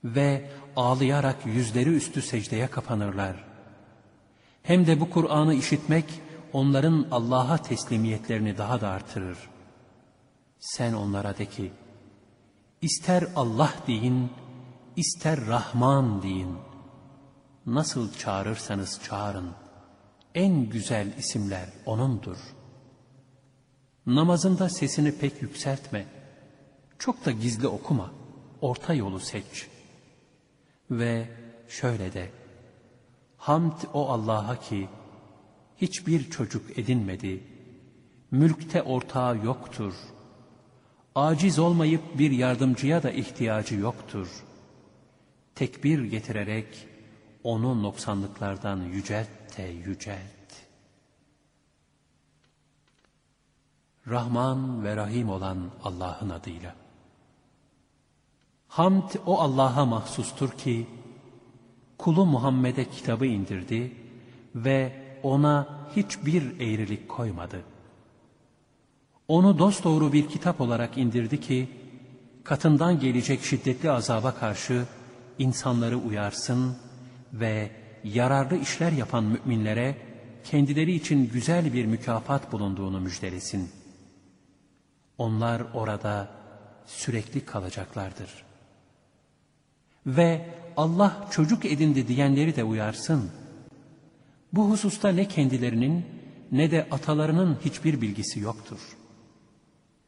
[0.05, 3.45] Ve ağlayarak yüzleri üstü secdeye kapanırlar.
[4.63, 6.05] Hem de bu Kur'an'ı işitmek
[6.53, 9.39] onların Allah'a teslimiyetlerini daha da artırır.
[10.59, 11.73] Sen onlara de ki,
[12.83, 14.31] ister Allah deyin,
[14.97, 16.57] ister Rahman deyin.
[17.67, 19.51] Nasıl çağırırsanız çağırın.
[20.35, 22.67] En güzel isimler O'nundur.''
[24.07, 26.07] Namazında sesini pek yükseltme.
[26.99, 28.13] Çok da gizli okuma.
[28.61, 29.69] Orta yolu seç.
[30.91, 31.29] Ve
[31.69, 32.31] şöyle de.
[33.37, 34.89] Hamd o Allah'a ki
[35.77, 37.45] hiçbir çocuk edinmedi.
[38.31, 39.95] Mülkte ortağı yoktur.
[41.17, 44.29] Aciz olmayıp bir yardımcıya da ihtiyacı yoktur.
[45.55, 46.89] Tekbir getirerek
[47.43, 50.53] onu noksanlıklardan yücelt de yücelt.
[54.09, 56.75] Rahman ve Rahim olan Allah'ın adıyla.
[58.69, 60.87] Hamd o Allah'a mahsustur ki,
[61.99, 63.97] kulu Muhammed'e kitabı indirdi
[64.55, 67.76] ve ona hiçbir eğrilik koymadı.
[69.29, 71.69] Onu dosdoğru bir kitap olarak indirdi ki,
[72.45, 74.85] katından gelecek şiddetli azaba karşı
[75.39, 76.77] insanları uyarsın
[77.33, 77.71] ve
[78.05, 79.97] yararlı işler yapan müminlere
[80.45, 83.87] kendileri için güzel bir mükafat bulunduğunu müjdelesin.''
[85.19, 86.29] Onlar orada
[86.87, 88.45] sürekli kalacaklardır.
[90.07, 93.31] Ve Allah çocuk edindi diyenleri de uyarsın.
[94.53, 96.07] Bu hususta ne kendilerinin
[96.53, 98.79] ne de atalarının hiçbir bilgisi yoktur.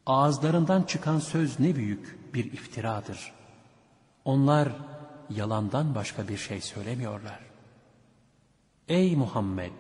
[0.08, 3.32] Ağızlarından çıkan söz ne büyük bir iftiradır.
[4.24, 4.68] Onlar
[5.30, 7.40] yalandan başka bir şey söylemiyorlar.
[8.88, 9.70] Ey Muhammed!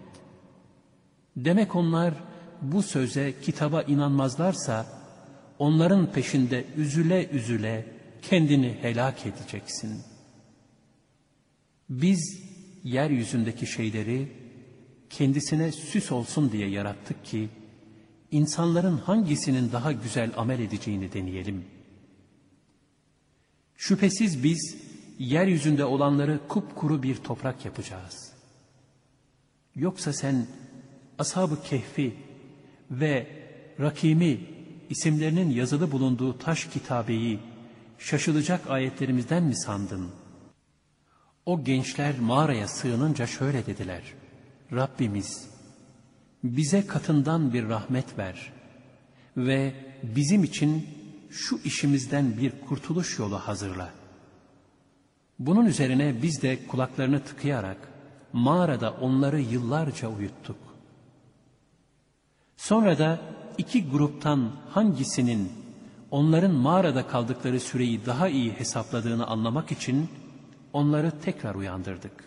[1.36, 2.14] Demek onlar
[2.62, 4.86] bu söze, kitaba inanmazlarsa,
[5.58, 7.86] onların peşinde üzüle üzüle
[8.22, 10.02] kendini helak edeceksin.
[11.90, 12.42] Biz
[12.84, 14.32] yeryüzündeki şeyleri
[15.10, 17.48] kendisine süs olsun diye yarattık ki,
[18.30, 21.64] insanların hangisinin daha güzel amel edeceğini deneyelim.
[23.76, 24.76] Şüphesiz biz
[25.18, 28.32] yeryüzünde olanları kupkuru bir toprak yapacağız.
[29.76, 30.46] Yoksa sen
[31.18, 32.14] ashab-ı kehfi
[32.90, 33.26] ve
[33.80, 34.40] rakimi
[34.90, 37.38] isimlerinin yazılı bulunduğu taş kitabeyi
[37.98, 40.08] şaşılacak ayetlerimizden mi sandın?
[41.46, 44.02] O gençler mağaraya sığınınca şöyle dediler.
[44.72, 45.50] Rabbimiz
[46.44, 48.52] bize katından bir rahmet ver
[49.36, 50.86] ve bizim için
[51.30, 53.90] şu işimizden bir kurtuluş yolu hazırla.
[55.38, 57.76] Bunun üzerine biz de kulaklarını tıkayarak
[58.32, 60.56] mağarada onları yıllarca uyuttuk.
[62.56, 63.20] Sonra da
[63.58, 65.52] iki gruptan hangisinin
[66.10, 70.08] onların mağarada kaldıkları süreyi daha iyi hesapladığını anlamak için
[70.72, 72.24] onları tekrar uyandırdık.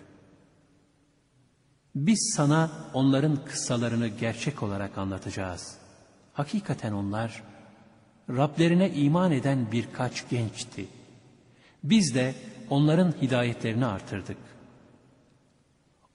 [1.96, 5.78] Biz sana onların kıssalarını gerçek olarak anlatacağız.
[6.34, 7.44] Hakikaten onlar
[8.30, 10.88] Rablerine iman eden birkaç gençti.
[11.84, 12.36] Biz de
[12.70, 14.38] onların hidayetlerini artırdık.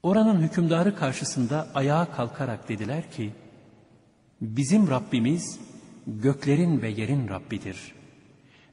[0.03, 3.33] Oranın hükümdarı karşısında ayağa kalkarak dediler ki,
[4.41, 5.61] Bizim Rabbimiz
[6.07, 7.95] göklerin ve yerin Rabbidir.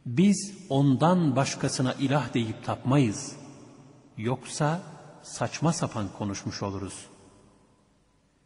[0.05, 3.35] Biz ondan başkasına ilah deyip tapmayız.
[4.17, 4.81] Yoksa
[5.23, 7.05] saçma sapan konuşmuş oluruz.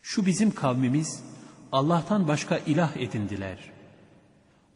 [0.01, 1.23] Şu bizim kavmimiz
[1.71, 3.57] Allah'tan başka ilah edindiler.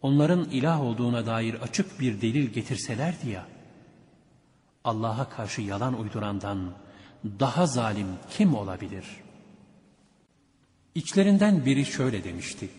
[0.01, 3.47] Onların ilah olduğuna dair açık bir delil getirselerdi ya,
[4.83, 6.73] Allah'a karşı yalan uydurandan
[7.39, 9.05] daha zalim kim olabilir?
[10.95, 12.69] İçlerinden biri şöyle demişti.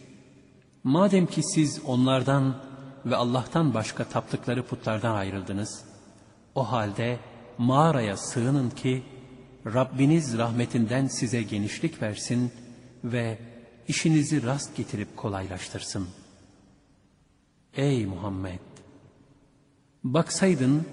[0.84, 2.62] Madem ki siz onlardan
[3.06, 5.84] ve Allah'tan başka taptıkları putlardan ayrıldınız,
[6.54, 7.18] o halde
[7.62, 9.02] mağaraya sığının ki
[9.66, 12.52] Rabbiniz rahmetinden size genişlik versin
[13.04, 13.38] ve
[13.88, 16.08] işinizi rast getirip kolaylaştırsın.
[17.74, 18.60] Ey Muhammed!
[20.04, 20.86] Baksaydın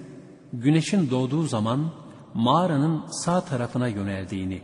[0.53, 1.91] güneşin doğduğu zaman
[2.33, 4.61] mağaranın sağ tarafına yöneldiğini,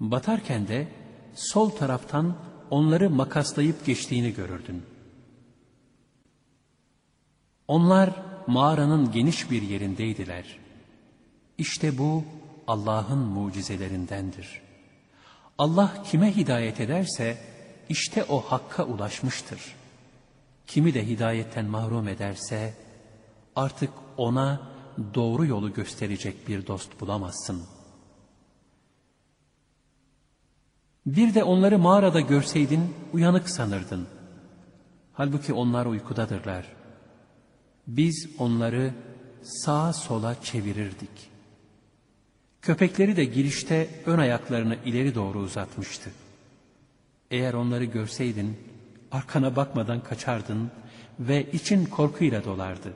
[0.00, 0.88] batarken de
[1.34, 2.36] sol taraftan
[2.70, 4.82] onları makaslayıp geçtiğini görürdün.
[7.68, 8.10] Onlar
[8.46, 10.61] mağaranın geniş bir yerindeydiler.
[11.62, 12.24] İşte bu
[12.66, 14.62] Allah'ın mucizelerindendir.
[15.58, 17.38] Allah kime hidayet ederse
[17.88, 19.60] işte o hakka ulaşmıştır.
[20.66, 22.74] Kimi de hidayetten mahrum ederse
[23.56, 24.60] artık ona
[25.14, 27.62] doğru yolu gösterecek bir dost bulamazsın.
[31.06, 34.08] Bir de onları mağarada görseydin uyanık sanırdın.
[35.12, 36.66] Halbuki onlar uykudadırlar.
[37.86, 38.94] Biz onları
[39.42, 41.31] sağa sola çevirirdik.
[42.62, 46.10] Köpekleri de girişte ön ayaklarını ileri doğru uzatmıştı.
[47.30, 48.56] Eğer onları görseydin
[49.10, 50.70] arkana bakmadan kaçardın
[51.20, 52.92] ve için korkuyla dolardı.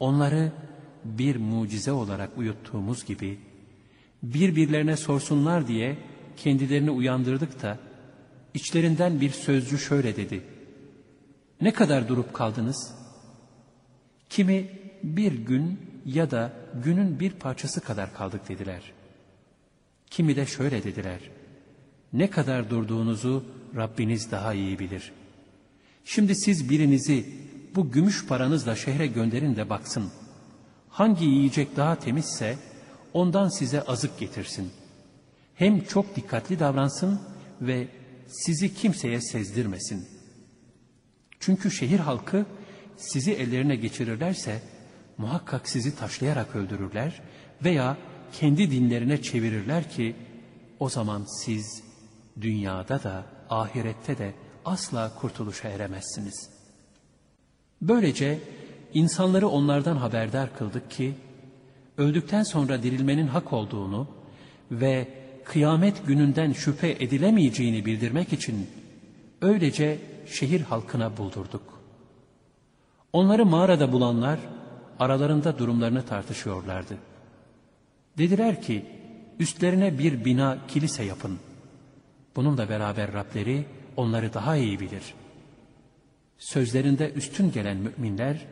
[0.00, 0.52] Onları
[1.04, 3.38] bir mucize olarak uyuttuğumuz gibi
[4.22, 5.96] birbirlerine sorsunlar diye
[6.36, 7.78] kendilerini uyandırdık da
[8.54, 10.42] içlerinden bir sözcü şöyle dedi.
[11.60, 12.94] Ne kadar durup kaldınız?
[14.28, 14.68] Kimi
[15.02, 16.52] bir gün ya da
[16.84, 18.92] günün bir parçası kadar kaldık dediler.
[20.10, 21.20] Kimi de şöyle dediler.
[22.12, 23.44] Ne kadar durduğunuzu
[23.76, 25.12] Rabbiniz daha iyi bilir.
[26.04, 27.26] Şimdi siz birinizi
[27.74, 30.10] bu gümüş paranızla şehre gönderin de baksın.
[30.88, 32.56] Hangi yiyecek daha temizse
[33.12, 34.70] ondan size azık getirsin.
[35.54, 37.20] Hem çok dikkatli davransın
[37.60, 37.88] ve
[38.26, 40.08] sizi kimseye sezdirmesin.
[41.40, 42.46] Çünkü şehir halkı
[42.96, 44.62] sizi ellerine geçirirlerse
[45.18, 47.22] muhakkak sizi taşlayarak öldürürler
[47.64, 47.96] veya
[48.32, 50.16] kendi dinlerine çevirirler ki
[50.80, 51.82] o zaman siz
[52.40, 56.50] dünyada da ahirette de asla kurtuluşa eremezsiniz.
[57.82, 58.38] Böylece
[58.94, 61.14] insanları onlardan haberdar kıldık ki
[61.98, 64.08] öldükten sonra dirilmenin hak olduğunu
[64.70, 65.08] ve
[65.44, 68.70] kıyamet gününden şüphe edilemeyeceğini bildirmek için
[69.42, 71.80] öylece şehir halkına buldurduk.
[73.12, 74.38] Onları mağarada bulanlar
[75.00, 76.96] aralarında durumlarını tartışıyorlardı.
[78.18, 78.86] Dediler ki
[79.38, 81.38] üstlerine bir bina kilise yapın.
[82.36, 85.14] Bununla beraber Rableri onları daha iyi bilir.
[86.38, 88.46] Sözlerinde üstün gelen müminler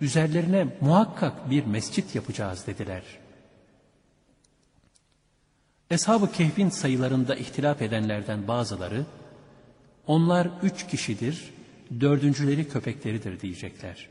[0.00, 3.02] üzerlerine muhakkak bir mescit yapacağız dediler.
[5.90, 9.04] Eshab-ı Kehf'in sayılarında ihtilaf edenlerden bazıları
[10.06, 11.50] onlar üç kişidir,
[12.00, 14.08] dördüncüleri köpekleridir diyecekler.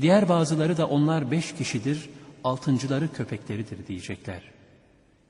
[0.00, 2.10] Diğer bazıları da onlar beş kişidir,
[2.44, 4.42] altıncıları köpekleridir diyecekler.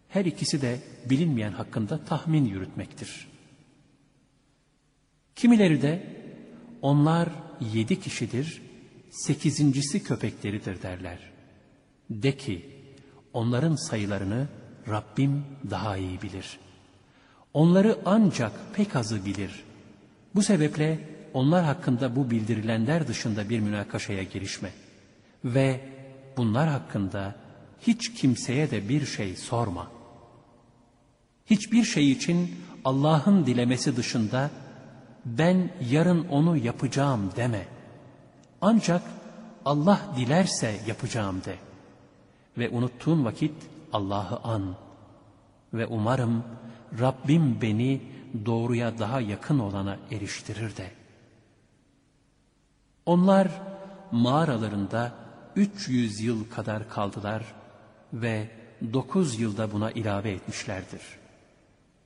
[0.09, 0.79] Her ikisi de
[1.11, 3.29] bilinmeyen hakkında tahmin yürütmektir.
[5.37, 6.03] Kimileri de
[6.83, 7.29] onlar
[7.75, 8.63] yedi kişidir,
[9.11, 11.19] sekizincisi köpekleridir derler.
[12.11, 12.71] De ki
[13.33, 14.49] onların sayılarını
[14.89, 16.59] Rabbim daha iyi bilir.
[17.55, 19.65] Onları ancak pek azı bilir.
[20.35, 20.99] Bu sebeple
[21.35, 24.71] onlar hakkında bu bildirilenler dışında bir münakaşaya girişme.
[25.45, 25.81] Ve
[26.37, 27.35] bunlar hakkında
[27.81, 29.91] hiç kimseye de bir şey sorma.
[31.47, 32.55] Hiçbir şey için
[32.85, 34.51] Allah'ın dilemesi dışında
[35.25, 37.67] ben yarın onu yapacağım deme.
[38.61, 39.03] Ancak
[39.65, 41.57] Allah dilerse yapacağım de.
[42.59, 43.55] Ve unuttuğun vakit
[43.93, 44.77] Allah'ı an.
[45.75, 46.45] Ve umarım
[47.01, 48.01] Rabbim beni
[48.47, 50.98] doğruya daha yakın olana eriştirir de.
[53.09, 53.49] Onlar
[54.13, 55.13] mağaralarında
[55.57, 57.43] 300 yıl kadar kaldılar
[58.13, 58.49] ve
[58.93, 61.01] 9 yılda buna ilave etmişlerdir.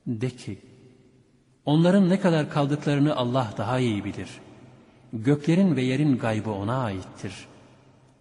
[0.07, 0.59] De ki,
[1.65, 4.29] onların ne kadar kaldıklarını Allah daha iyi bilir.
[5.13, 7.47] Göklerin ve yerin gaybı ona aittir.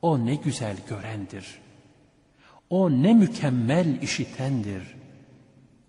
[0.02, 1.58] O ne güzel görendir.
[2.70, 4.82] O ne mükemmel işitendir.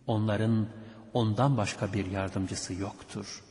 [0.07, 0.67] Onların
[1.13, 3.43] ondan başka bir yardımcısı yoktur.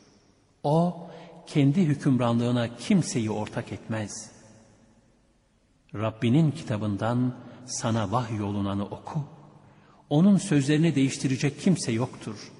[0.63, 1.07] O
[1.47, 4.31] kendi hükümranlığına kimseyi ortak etmez.
[5.95, 7.35] Rabbinin kitabından
[7.65, 9.25] sana vahyolunanı oku.
[10.09, 12.51] Onun sözlerini değiştirecek kimse yoktur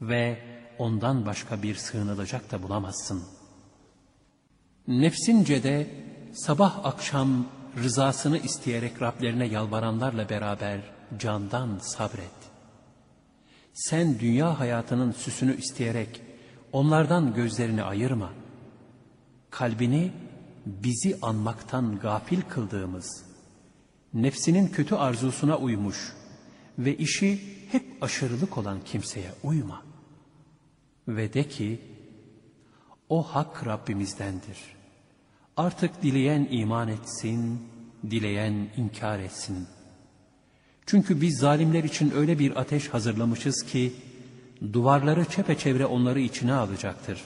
[0.00, 0.38] ve
[0.78, 3.22] ondan başka bir sığınılacak da bulamazsın.
[4.88, 5.90] Nefsince de
[6.32, 7.46] sabah akşam
[7.82, 10.80] rızasını isteyerek Rablerine yalvaranlarla beraber
[11.18, 12.40] candan sabret.
[13.72, 16.22] Sen dünya hayatının süsünü isteyerek
[16.72, 18.32] onlardan gözlerini ayırma.
[19.50, 20.12] Kalbini
[20.66, 23.24] bizi anmaktan gafil kıldığımız,
[24.14, 26.12] nefsinin kötü arzusuna uymuş
[26.78, 27.40] ve işi
[27.72, 29.82] hep aşırılık olan kimseye uyma.
[31.08, 31.80] Ve de ki,
[33.08, 34.58] o hak Rabbimizdendir.
[35.56, 37.62] Artık dileyen iman etsin,
[38.10, 39.66] dileyen inkar etsin.
[40.86, 43.92] Çünkü biz zalimler için öyle bir ateş hazırlamışız ki,
[44.72, 47.20] duvarları çepeçevre onları içine alacaktır.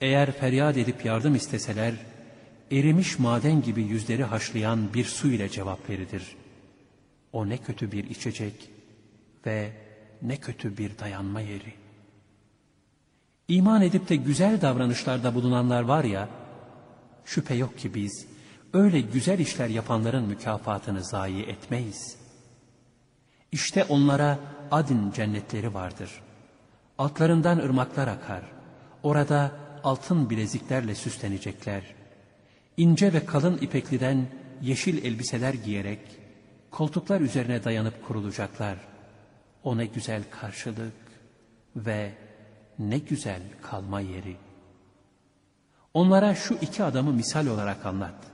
[0.00, 1.94] Eğer feryat edip yardım isteseler,
[2.72, 6.36] erimiş maden gibi yüzleri haşlayan bir su ile cevap verilir.
[7.32, 8.70] O ne kötü bir içecek
[9.46, 9.72] ve
[10.22, 11.72] ne kötü bir dayanma yeri.
[13.48, 16.28] İman edip de güzel davranışlarda bulunanlar var ya,
[17.24, 18.26] şüphe yok ki biz
[18.72, 22.23] öyle güzel işler yapanların mükafatını zayi etmeyiz.
[23.54, 24.38] İşte onlara
[24.70, 26.10] adin cennetleri vardır.
[26.98, 28.42] Altlarından ırmaklar akar.
[29.02, 29.52] Orada
[29.84, 31.82] altın bileziklerle süslenecekler.
[32.76, 34.26] İnce ve kalın ipekliden
[34.62, 36.00] yeşil elbiseler giyerek
[36.70, 38.76] koltuklar üzerine dayanıp kurulacaklar.
[39.64, 40.94] O ne güzel karşılık
[41.76, 42.12] ve
[42.78, 44.36] ne güzel kalma yeri.
[45.94, 48.24] Onlara şu iki adamı misal olarak anlat.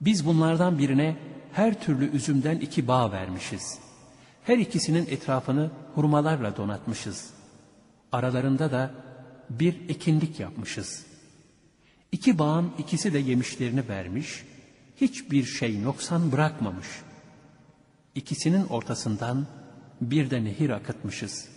[0.00, 1.16] Biz bunlardan birine
[1.52, 3.81] her türlü üzümden iki bağ vermişiz.
[4.44, 7.30] Her ikisinin etrafını hurmalarla donatmışız.
[8.12, 8.90] Aralarında da
[9.50, 11.06] bir ekinlik yapmışız.
[12.12, 14.44] İki bağın ikisi de yemişlerini vermiş,
[15.00, 16.86] hiçbir şey noksan bırakmamış.
[18.14, 19.46] İkisinin ortasından
[20.00, 21.48] bir de nehir akıtmışız.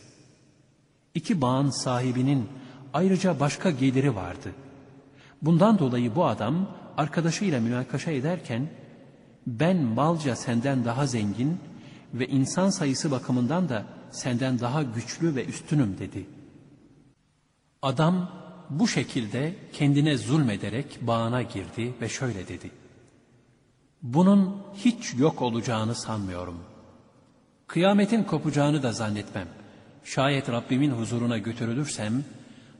[1.13, 2.49] İki bağın sahibinin
[2.93, 4.51] ayrıca başka geliri vardı.
[5.41, 8.67] Bundan dolayı bu adam arkadaşıyla münakaşa ederken,
[9.47, 11.59] ben malca senden daha zengin
[12.15, 16.25] ve insan sayısı bakımından da senden daha güçlü ve üstünüm dedi.
[17.81, 18.29] Adam
[18.69, 22.71] bu şekilde kendine zulmederek bağına girdi ve şöyle dedi.
[24.01, 26.59] Bunun hiç yok olacağını sanmıyorum.
[27.67, 29.47] Kıyametin kopacağını da zannetmem.
[30.03, 32.23] Şayet Rabbimin huzuruna götürülürsem,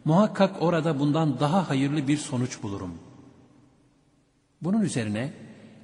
[0.05, 2.93] muhakkak orada bundan daha hayırlı bir sonuç bulurum.
[4.61, 5.33] Bunun üzerine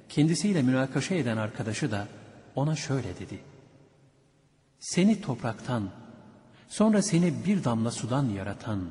[0.08, 2.08] kendisiyle münakaşa eden arkadaşı da
[2.54, 3.40] ona şöyle dedi.
[4.78, 5.90] Seni topraktan,
[6.68, 8.90] sonra seni bir damla sudan yaratan,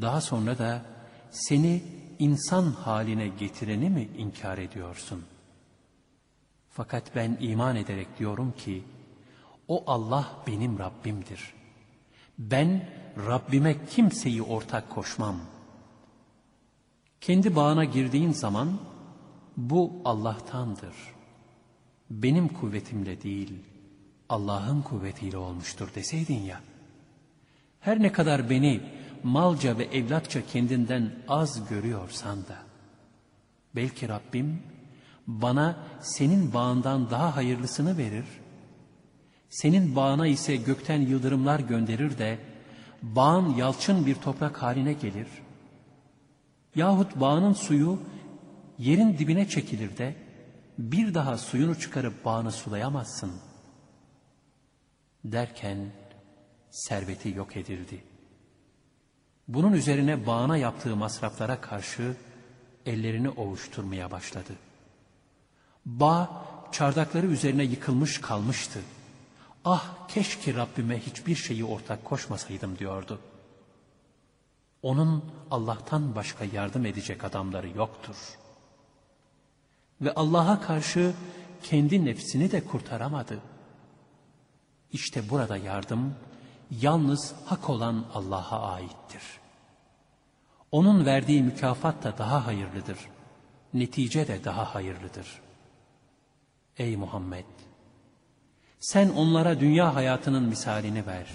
[0.00, 0.82] daha sonra da
[1.30, 1.82] seni
[2.18, 5.24] insan haline getireni mi inkar ediyorsun?
[6.70, 8.84] Fakat ben iman ederek diyorum ki,
[9.68, 11.54] o Allah benim Rabbimdir.
[12.38, 15.36] Ben Rabbime kimseyi ortak koşmam.
[17.20, 18.78] Kendi bağına girdiğin zaman,
[19.56, 21.15] bu Allah'tandır.
[22.10, 23.52] Benim kuvvetimle değil,
[24.28, 26.60] Allah'ın kuvvetiyle olmuştur deseydin ya.
[27.80, 28.80] Her ne kadar beni
[29.22, 32.58] malca ve evlatça kendinden az görüyorsan da,
[33.74, 34.62] belki Rabbim
[35.26, 38.24] bana senin bağından daha hayırlısını verir,
[39.48, 42.38] senin bağına ise gökten yıldırımlar gönderir de,
[43.02, 45.28] bağın yalçın bir toprak haline gelir,
[46.74, 47.98] yahut bağının suyu
[48.78, 50.25] yerin dibine çekilir de,
[50.78, 53.32] bir daha suyunu çıkarıp bağını sulayamazsın.
[55.24, 55.92] Derken
[56.70, 58.16] serveti yok edildi.''
[59.48, 62.16] Bunun üzerine bağına yaptığı masraflara karşı
[62.86, 64.52] ellerini ovuşturmaya başladı.
[65.86, 68.80] Bağ çardakları üzerine yıkılmış kalmıştı.
[69.64, 73.20] Ah keşke Rabbime hiçbir şeyi ortak koşmasaydım diyordu.
[74.82, 78.16] Onun Allah'tan başka yardım edecek adamları yoktur.
[80.00, 81.14] Ve Allah'a karşı
[81.62, 83.38] kendi nefsini de kurtaramadı.
[84.92, 86.14] İşte burada yardım
[86.70, 89.22] yalnız hak olan Allah'a aittir.
[90.72, 92.98] Onun verdiği mükafat da daha hayırlıdır.
[93.74, 95.40] Netice de daha hayırlıdır.
[96.78, 97.44] Ey Muhammed!
[98.80, 101.26] Sen onlara dünya hayatının misalini ver.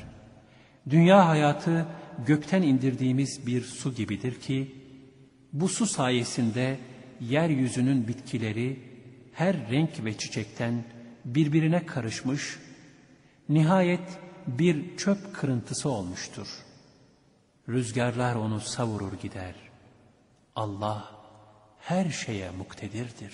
[0.89, 1.85] Dünya hayatı
[2.25, 4.75] gökten indirdiğimiz bir su gibidir ki,
[5.53, 6.79] bu su sayesinde
[7.21, 8.79] yeryüzünün bitkileri
[9.33, 10.83] her renk ve çiçekten
[11.25, 12.59] birbirine karışmış,
[13.49, 16.47] nihayet bir çöp kırıntısı olmuştur.
[17.69, 19.55] Rüzgarlar onu savurur gider.
[20.55, 21.11] Allah
[21.79, 23.33] her şeye muktedirdir.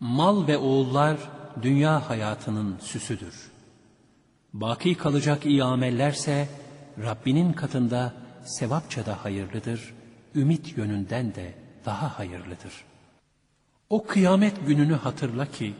[0.00, 1.16] Mal ve oğullar
[1.62, 3.50] dünya hayatının süsüdür.
[4.52, 6.48] Baki kalacak iyi amellerse
[6.98, 8.14] Rabbinin katında
[8.44, 9.94] sevapça da hayırlıdır,
[10.34, 12.84] ümit yönünden de daha hayırlıdır.
[13.90, 15.74] O kıyamet gününü hatırla ki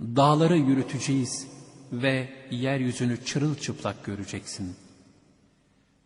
[0.00, 1.48] dağları yürüteceğiz
[1.92, 4.76] ve yeryüzünü çırılçıplak göreceksin.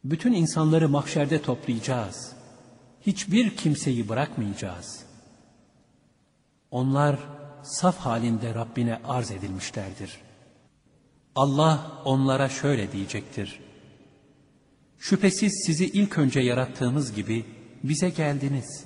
[0.05, 2.33] Bütün insanları mahşerde toplayacağız.
[3.07, 5.03] Hiçbir kimseyi bırakmayacağız.
[6.71, 7.19] Onlar
[7.63, 10.21] saf halinde Rabbine arz edilmişlerdir.
[11.35, 13.61] Allah onlara şöyle diyecektir.
[14.99, 17.45] Şüphesiz sizi ilk önce yarattığımız gibi
[17.83, 18.86] bize geldiniz.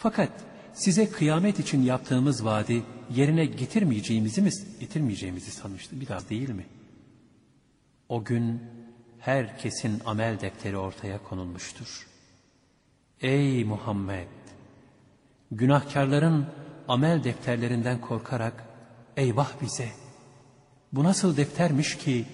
[0.00, 0.30] Fakat
[0.72, 2.82] size kıyamet için yaptığımız vaadi
[3.14, 6.00] yerine getirmeyeceğimizi mi, getirmeyeceğimizi sanmıştı.
[6.00, 6.66] Biraz değil mi?
[8.08, 8.62] O gün
[9.18, 12.06] herkesin amel defteri ortaya konulmuştur.
[13.20, 14.28] Ey Muhammed!
[15.50, 16.46] Günahkarların
[16.88, 18.64] amel defterlerinden korkarak
[19.16, 19.88] eyvah bize!
[20.92, 22.24] Bu nasıl deftermiş ki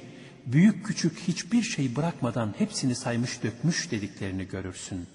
[0.46, 5.06] büyük küçük hiçbir şey bırakmadan hepsini saymış dökmüş dediklerini görürsün.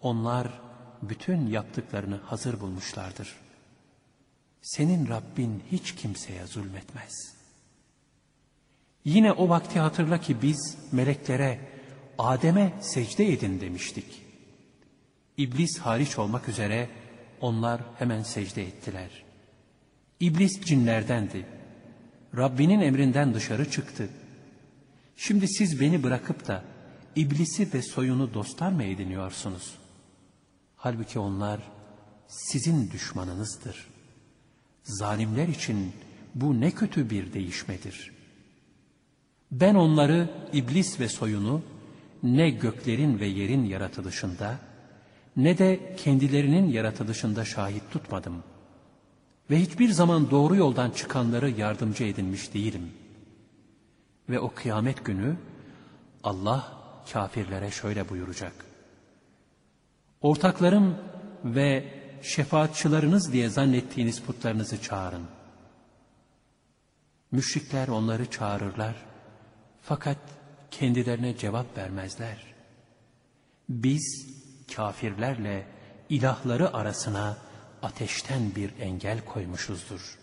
[0.00, 0.71] Onlar
[1.02, 3.36] bütün yaptıklarını hazır bulmuşlardır.
[4.62, 7.34] Senin Rabbin hiç kimseye zulmetmez.
[9.04, 11.60] Yine o vakti hatırla ki biz meleklere
[12.18, 14.22] Adem'e secde edin demiştik.
[15.36, 16.88] İblis hariç olmak üzere
[17.40, 19.24] onlar hemen secde ettiler.
[20.20, 21.46] İblis cinlerdendi.
[22.36, 24.08] Rabbinin emrinden dışarı çıktı.
[25.16, 26.64] Şimdi siz beni bırakıp da
[27.16, 29.81] iblisi ve soyunu dostlar mı ediniyorsunuz?
[30.82, 31.60] Halbuki onlar
[32.26, 33.88] sizin düşmanınızdır.
[34.82, 35.92] Zalimler için
[36.34, 38.12] bu ne kötü bir değişmedir.
[39.52, 41.62] Ben onları iblis ve soyunu
[42.22, 44.58] ne göklerin ve yerin yaratılışında
[45.36, 48.42] ne de kendilerinin yaratılışında şahit tutmadım.
[49.50, 52.90] Ve hiçbir zaman doğru yoldan çıkanları yardımcı edinmiş değilim.
[54.28, 55.36] Ve o kıyamet günü
[56.24, 56.72] Allah
[57.12, 58.71] kafirlere şöyle buyuracak.
[60.22, 60.98] Ortaklarım
[61.44, 61.84] ve
[62.22, 65.26] şefaatçılarınız diye zannettiğiniz putlarınızı çağırın.
[67.32, 68.94] Müşrikler onları çağırırlar.
[69.82, 70.18] Fakat
[70.70, 72.54] kendilerine cevap vermezler.
[73.68, 74.26] Biz
[74.76, 75.66] kafirlerle
[76.08, 77.36] ilahları arasına
[77.82, 80.18] ateşten bir engel koymuşuzdur.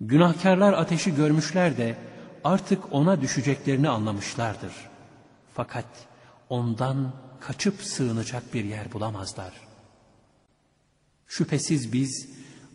[0.00, 1.96] Günahkarlar ateşi görmüşler de
[2.44, 4.72] artık ona düşeceklerini anlamışlardır.
[5.54, 5.86] Fakat
[6.48, 7.12] ondan
[7.46, 9.52] kaçıp sığınacak bir yer bulamazlar.
[11.26, 12.28] Şüphesiz biz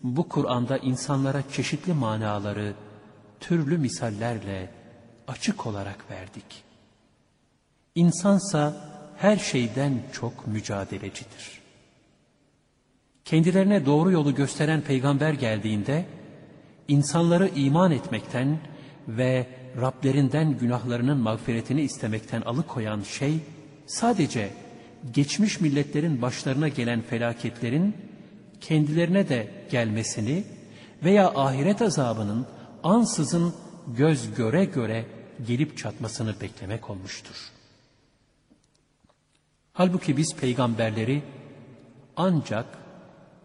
[0.03, 2.74] bu Kur'an'da insanlara çeşitli manaları
[3.39, 4.70] türlü misallerle
[5.28, 6.63] açık olarak verdik.
[7.95, 8.76] İnsansa
[9.18, 11.61] her şeyden çok mücadelecidir.
[13.26, 16.05] Kendilerine doğru yolu gösteren peygamber geldiğinde
[16.88, 18.59] insanları iman etmekten
[19.07, 19.47] ve
[19.82, 23.39] Rablerinden günahlarının mağfiretini istemekten alıkoyan şey
[23.88, 24.53] sadece
[25.13, 27.95] geçmiş milletlerin başlarına gelen felaketlerin
[28.61, 30.43] kendilerine de gelmesini
[31.03, 32.45] veya ahiret azabının
[32.83, 33.53] ansızın
[33.88, 35.05] göz göre göre
[35.47, 37.51] gelip çatmasını beklemek olmuştur.
[39.73, 41.23] Halbuki biz peygamberleri
[42.15, 42.65] ancak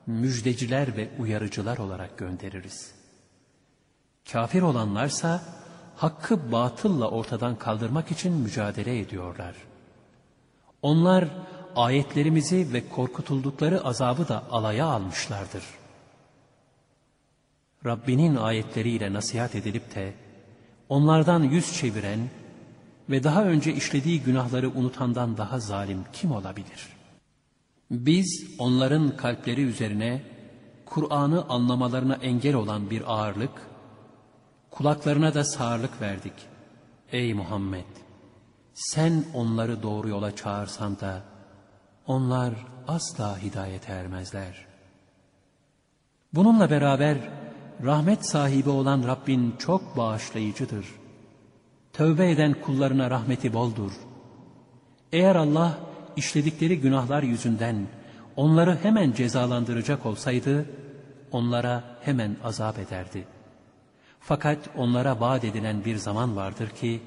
[0.07, 2.95] müjdeciler ve uyarıcılar olarak göndeririz.
[4.33, 5.43] Kafir olanlarsa
[5.97, 9.55] hakkı batılla ortadan kaldırmak için mücadele ediyorlar.
[10.83, 11.29] Onlar
[11.77, 15.65] ayetlerimizi ve korkutuldukları azabı da alaya almışlardır.
[17.87, 20.15] Rabbinin ayetleriyle nasihat edilip de
[20.89, 22.31] onlardan yüz çeviren
[23.11, 26.89] ve daha önce işlediği günahları unutandan daha zalim kim olabilir?
[27.91, 30.23] Biz onların kalpleri üzerine
[30.87, 33.71] Kur'an'ı anlamalarına engel olan bir ağırlık,
[34.71, 36.33] kulaklarına da sağırlık verdik.
[37.13, 38.02] Ey Muhammed!
[38.75, 41.23] Sen onları doğru yola çağırsan da
[42.07, 42.55] onlar
[42.89, 44.67] asla hidayete ermezler.
[46.33, 47.19] Bununla beraber
[47.85, 50.87] rahmet sahibi olan Rabbin çok bağışlayıcıdır.
[51.93, 53.93] Tövbe eden kullarına rahmeti boldur.
[55.13, 55.79] Eğer Allah
[56.17, 57.87] işledikleri günahlar yüzünden
[58.37, 60.67] onları hemen cezalandıracak olsaydı,
[61.33, 63.25] onlara hemen azap ederdi.
[64.21, 67.03] Fakat onlara vaat edilen bir zaman vardır ki,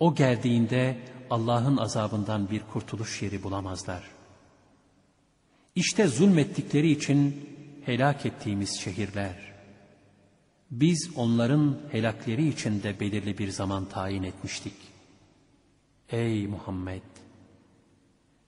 [0.00, 0.96] o geldiğinde
[1.30, 4.04] Allah'ın azabından bir kurtuluş yeri bulamazlar.
[5.74, 7.50] İşte zulmettikleri için
[7.84, 9.36] helak ettiğimiz şehirler.
[10.70, 14.74] Biz onların helakleri için de belirli bir zaman tayin etmiştik.
[16.10, 17.02] Ey Muhammed!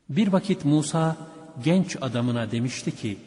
[0.08, 1.16] Bir vakit Musa
[1.64, 3.18] genç adamına demişti ki,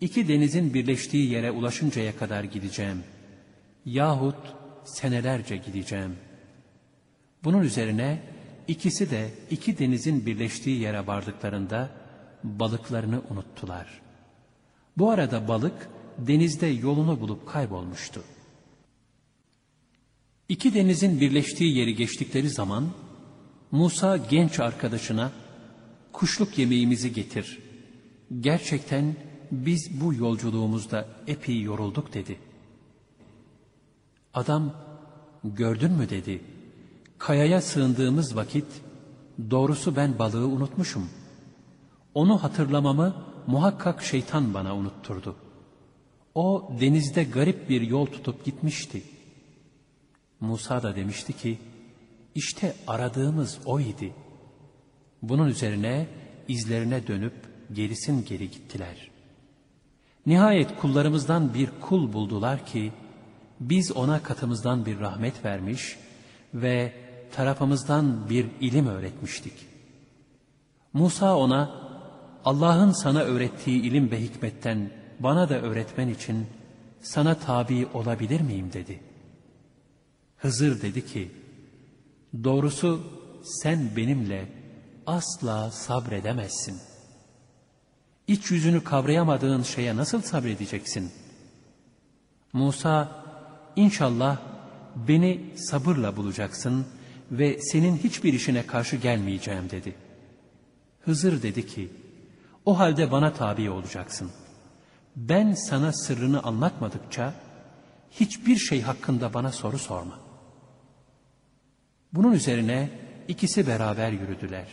[0.00, 3.04] iki denizin birleştiği yere ulaşıncaya kadar gideceğim.
[3.84, 4.54] Yahut
[4.84, 6.16] senelerce gideceğim.
[7.46, 8.22] Bunun üzerine
[8.68, 11.90] ikisi de iki denizin birleştiği yere vardıklarında
[12.44, 14.00] balıklarını unuttular.
[14.96, 15.88] Bu arada balık
[16.18, 18.24] denizde yolunu bulup kaybolmuştu.
[20.48, 22.88] İki denizin birleştiği yeri geçtikleri zaman
[23.70, 25.32] Musa genç arkadaşına
[26.12, 27.58] kuşluk yemeğimizi getir.
[28.40, 29.16] Gerçekten
[29.50, 32.38] biz bu yolculuğumuzda epey yorulduk dedi.
[34.34, 34.74] Adam
[35.44, 36.55] gördün mü dedi.
[37.18, 38.66] Kayaya sığındığımız vakit
[39.50, 41.08] doğrusu ben balığı unutmuşum.
[42.14, 43.14] Onu hatırlamamı
[43.46, 45.36] muhakkak şeytan bana unutturdu.
[46.34, 49.02] O denizde garip bir yol tutup gitmişti.
[50.40, 51.58] Musa da demişti ki,
[52.34, 54.14] işte aradığımız o idi.
[55.22, 56.06] Bunun üzerine
[56.48, 57.34] izlerine dönüp
[57.72, 59.10] gerisin geri gittiler.
[60.26, 62.92] Nihayet kullarımızdan bir kul buldular ki,
[63.60, 65.96] biz ona katımızdan bir rahmet vermiş
[66.54, 69.52] ve tarafımızdan bir ilim öğretmiştik.
[70.92, 71.70] Musa ona,
[72.44, 76.46] Allah'ın sana öğrettiği ilim ve hikmetten bana da öğretmen için
[77.00, 79.00] sana tabi olabilir miyim dedi.
[80.36, 81.30] Hızır dedi ki,
[82.44, 83.00] doğrusu
[83.42, 84.48] sen benimle
[85.06, 86.80] asla sabredemezsin.
[88.26, 91.10] İç yüzünü kavrayamadığın şeye nasıl sabredeceksin?
[92.52, 93.24] Musa,
[93.76, 94.38] inşallah
[94.96, 96.86] beni sabırla bulacaksın
[97.30, 99.94] ve senin hiçbir işine karşı gelmeyeceğim dedi.
[101.00, 101.88] Hızır dedi ki,
[102.64, 104.30] o halde bana tabi olacaksın.
[105.16, 107.34] Ben sana sırrını anlatmadıkça
[108.10, 110.18] hiçbir şey hakkında bana soru sorma.
[112.12, 112.90] Bunun üzerine
[113.28, 114.66] ikisi beraber yürüdüler.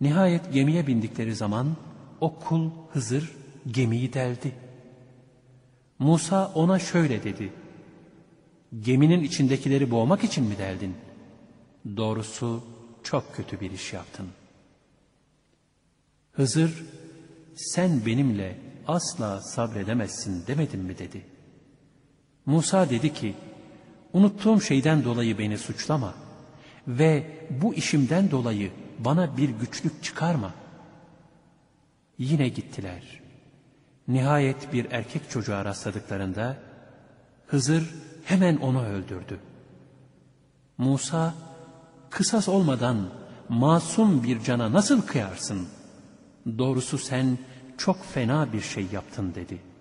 [0.00, 1.76] Nihayet gemiye bindikleri zaman
[2.20, 3.32] o kul Hızır
[3.70, 4.52] gemiyi deldi.
[5.98, 7.52] Musa ona şöyle dedi.
[8.80, 10.94] Geminin içindekileri boğmak için mi deldin?
[11.96, 12.64] Doğrusu
[13.02, 14.28] çok kötü bir iş yaptın.
[16.32, 16.84] Hızır
[17.54, 21.26] sen benimle asla sabredemezsin demedim mi dedi.
[22.46, 23.34] Musa dedi ki
[24.12, 26.14] unuttuğum şeyden dolayı beni suçlama
[26.88, 30.54] ve bu işimden dolayı bana bir güçlük çıkarma.
[32.18, 33.20] Yine gittiler.
[34.08, 36.72] Nihayet bir erkek çocuğa rastladıklarında
[37.52, 39.40] Hızır hemen onu öldürdü.
[40.78, 41.34] Musa
[42.12, 42.96] kısas olmadan
[43.48, 45.68] masum bir cana nasıl kıyarsın?
[46.58, 47.38] Doğrusu sen
[47.78, 49.71] çok fena bir şey yaptın dedi.''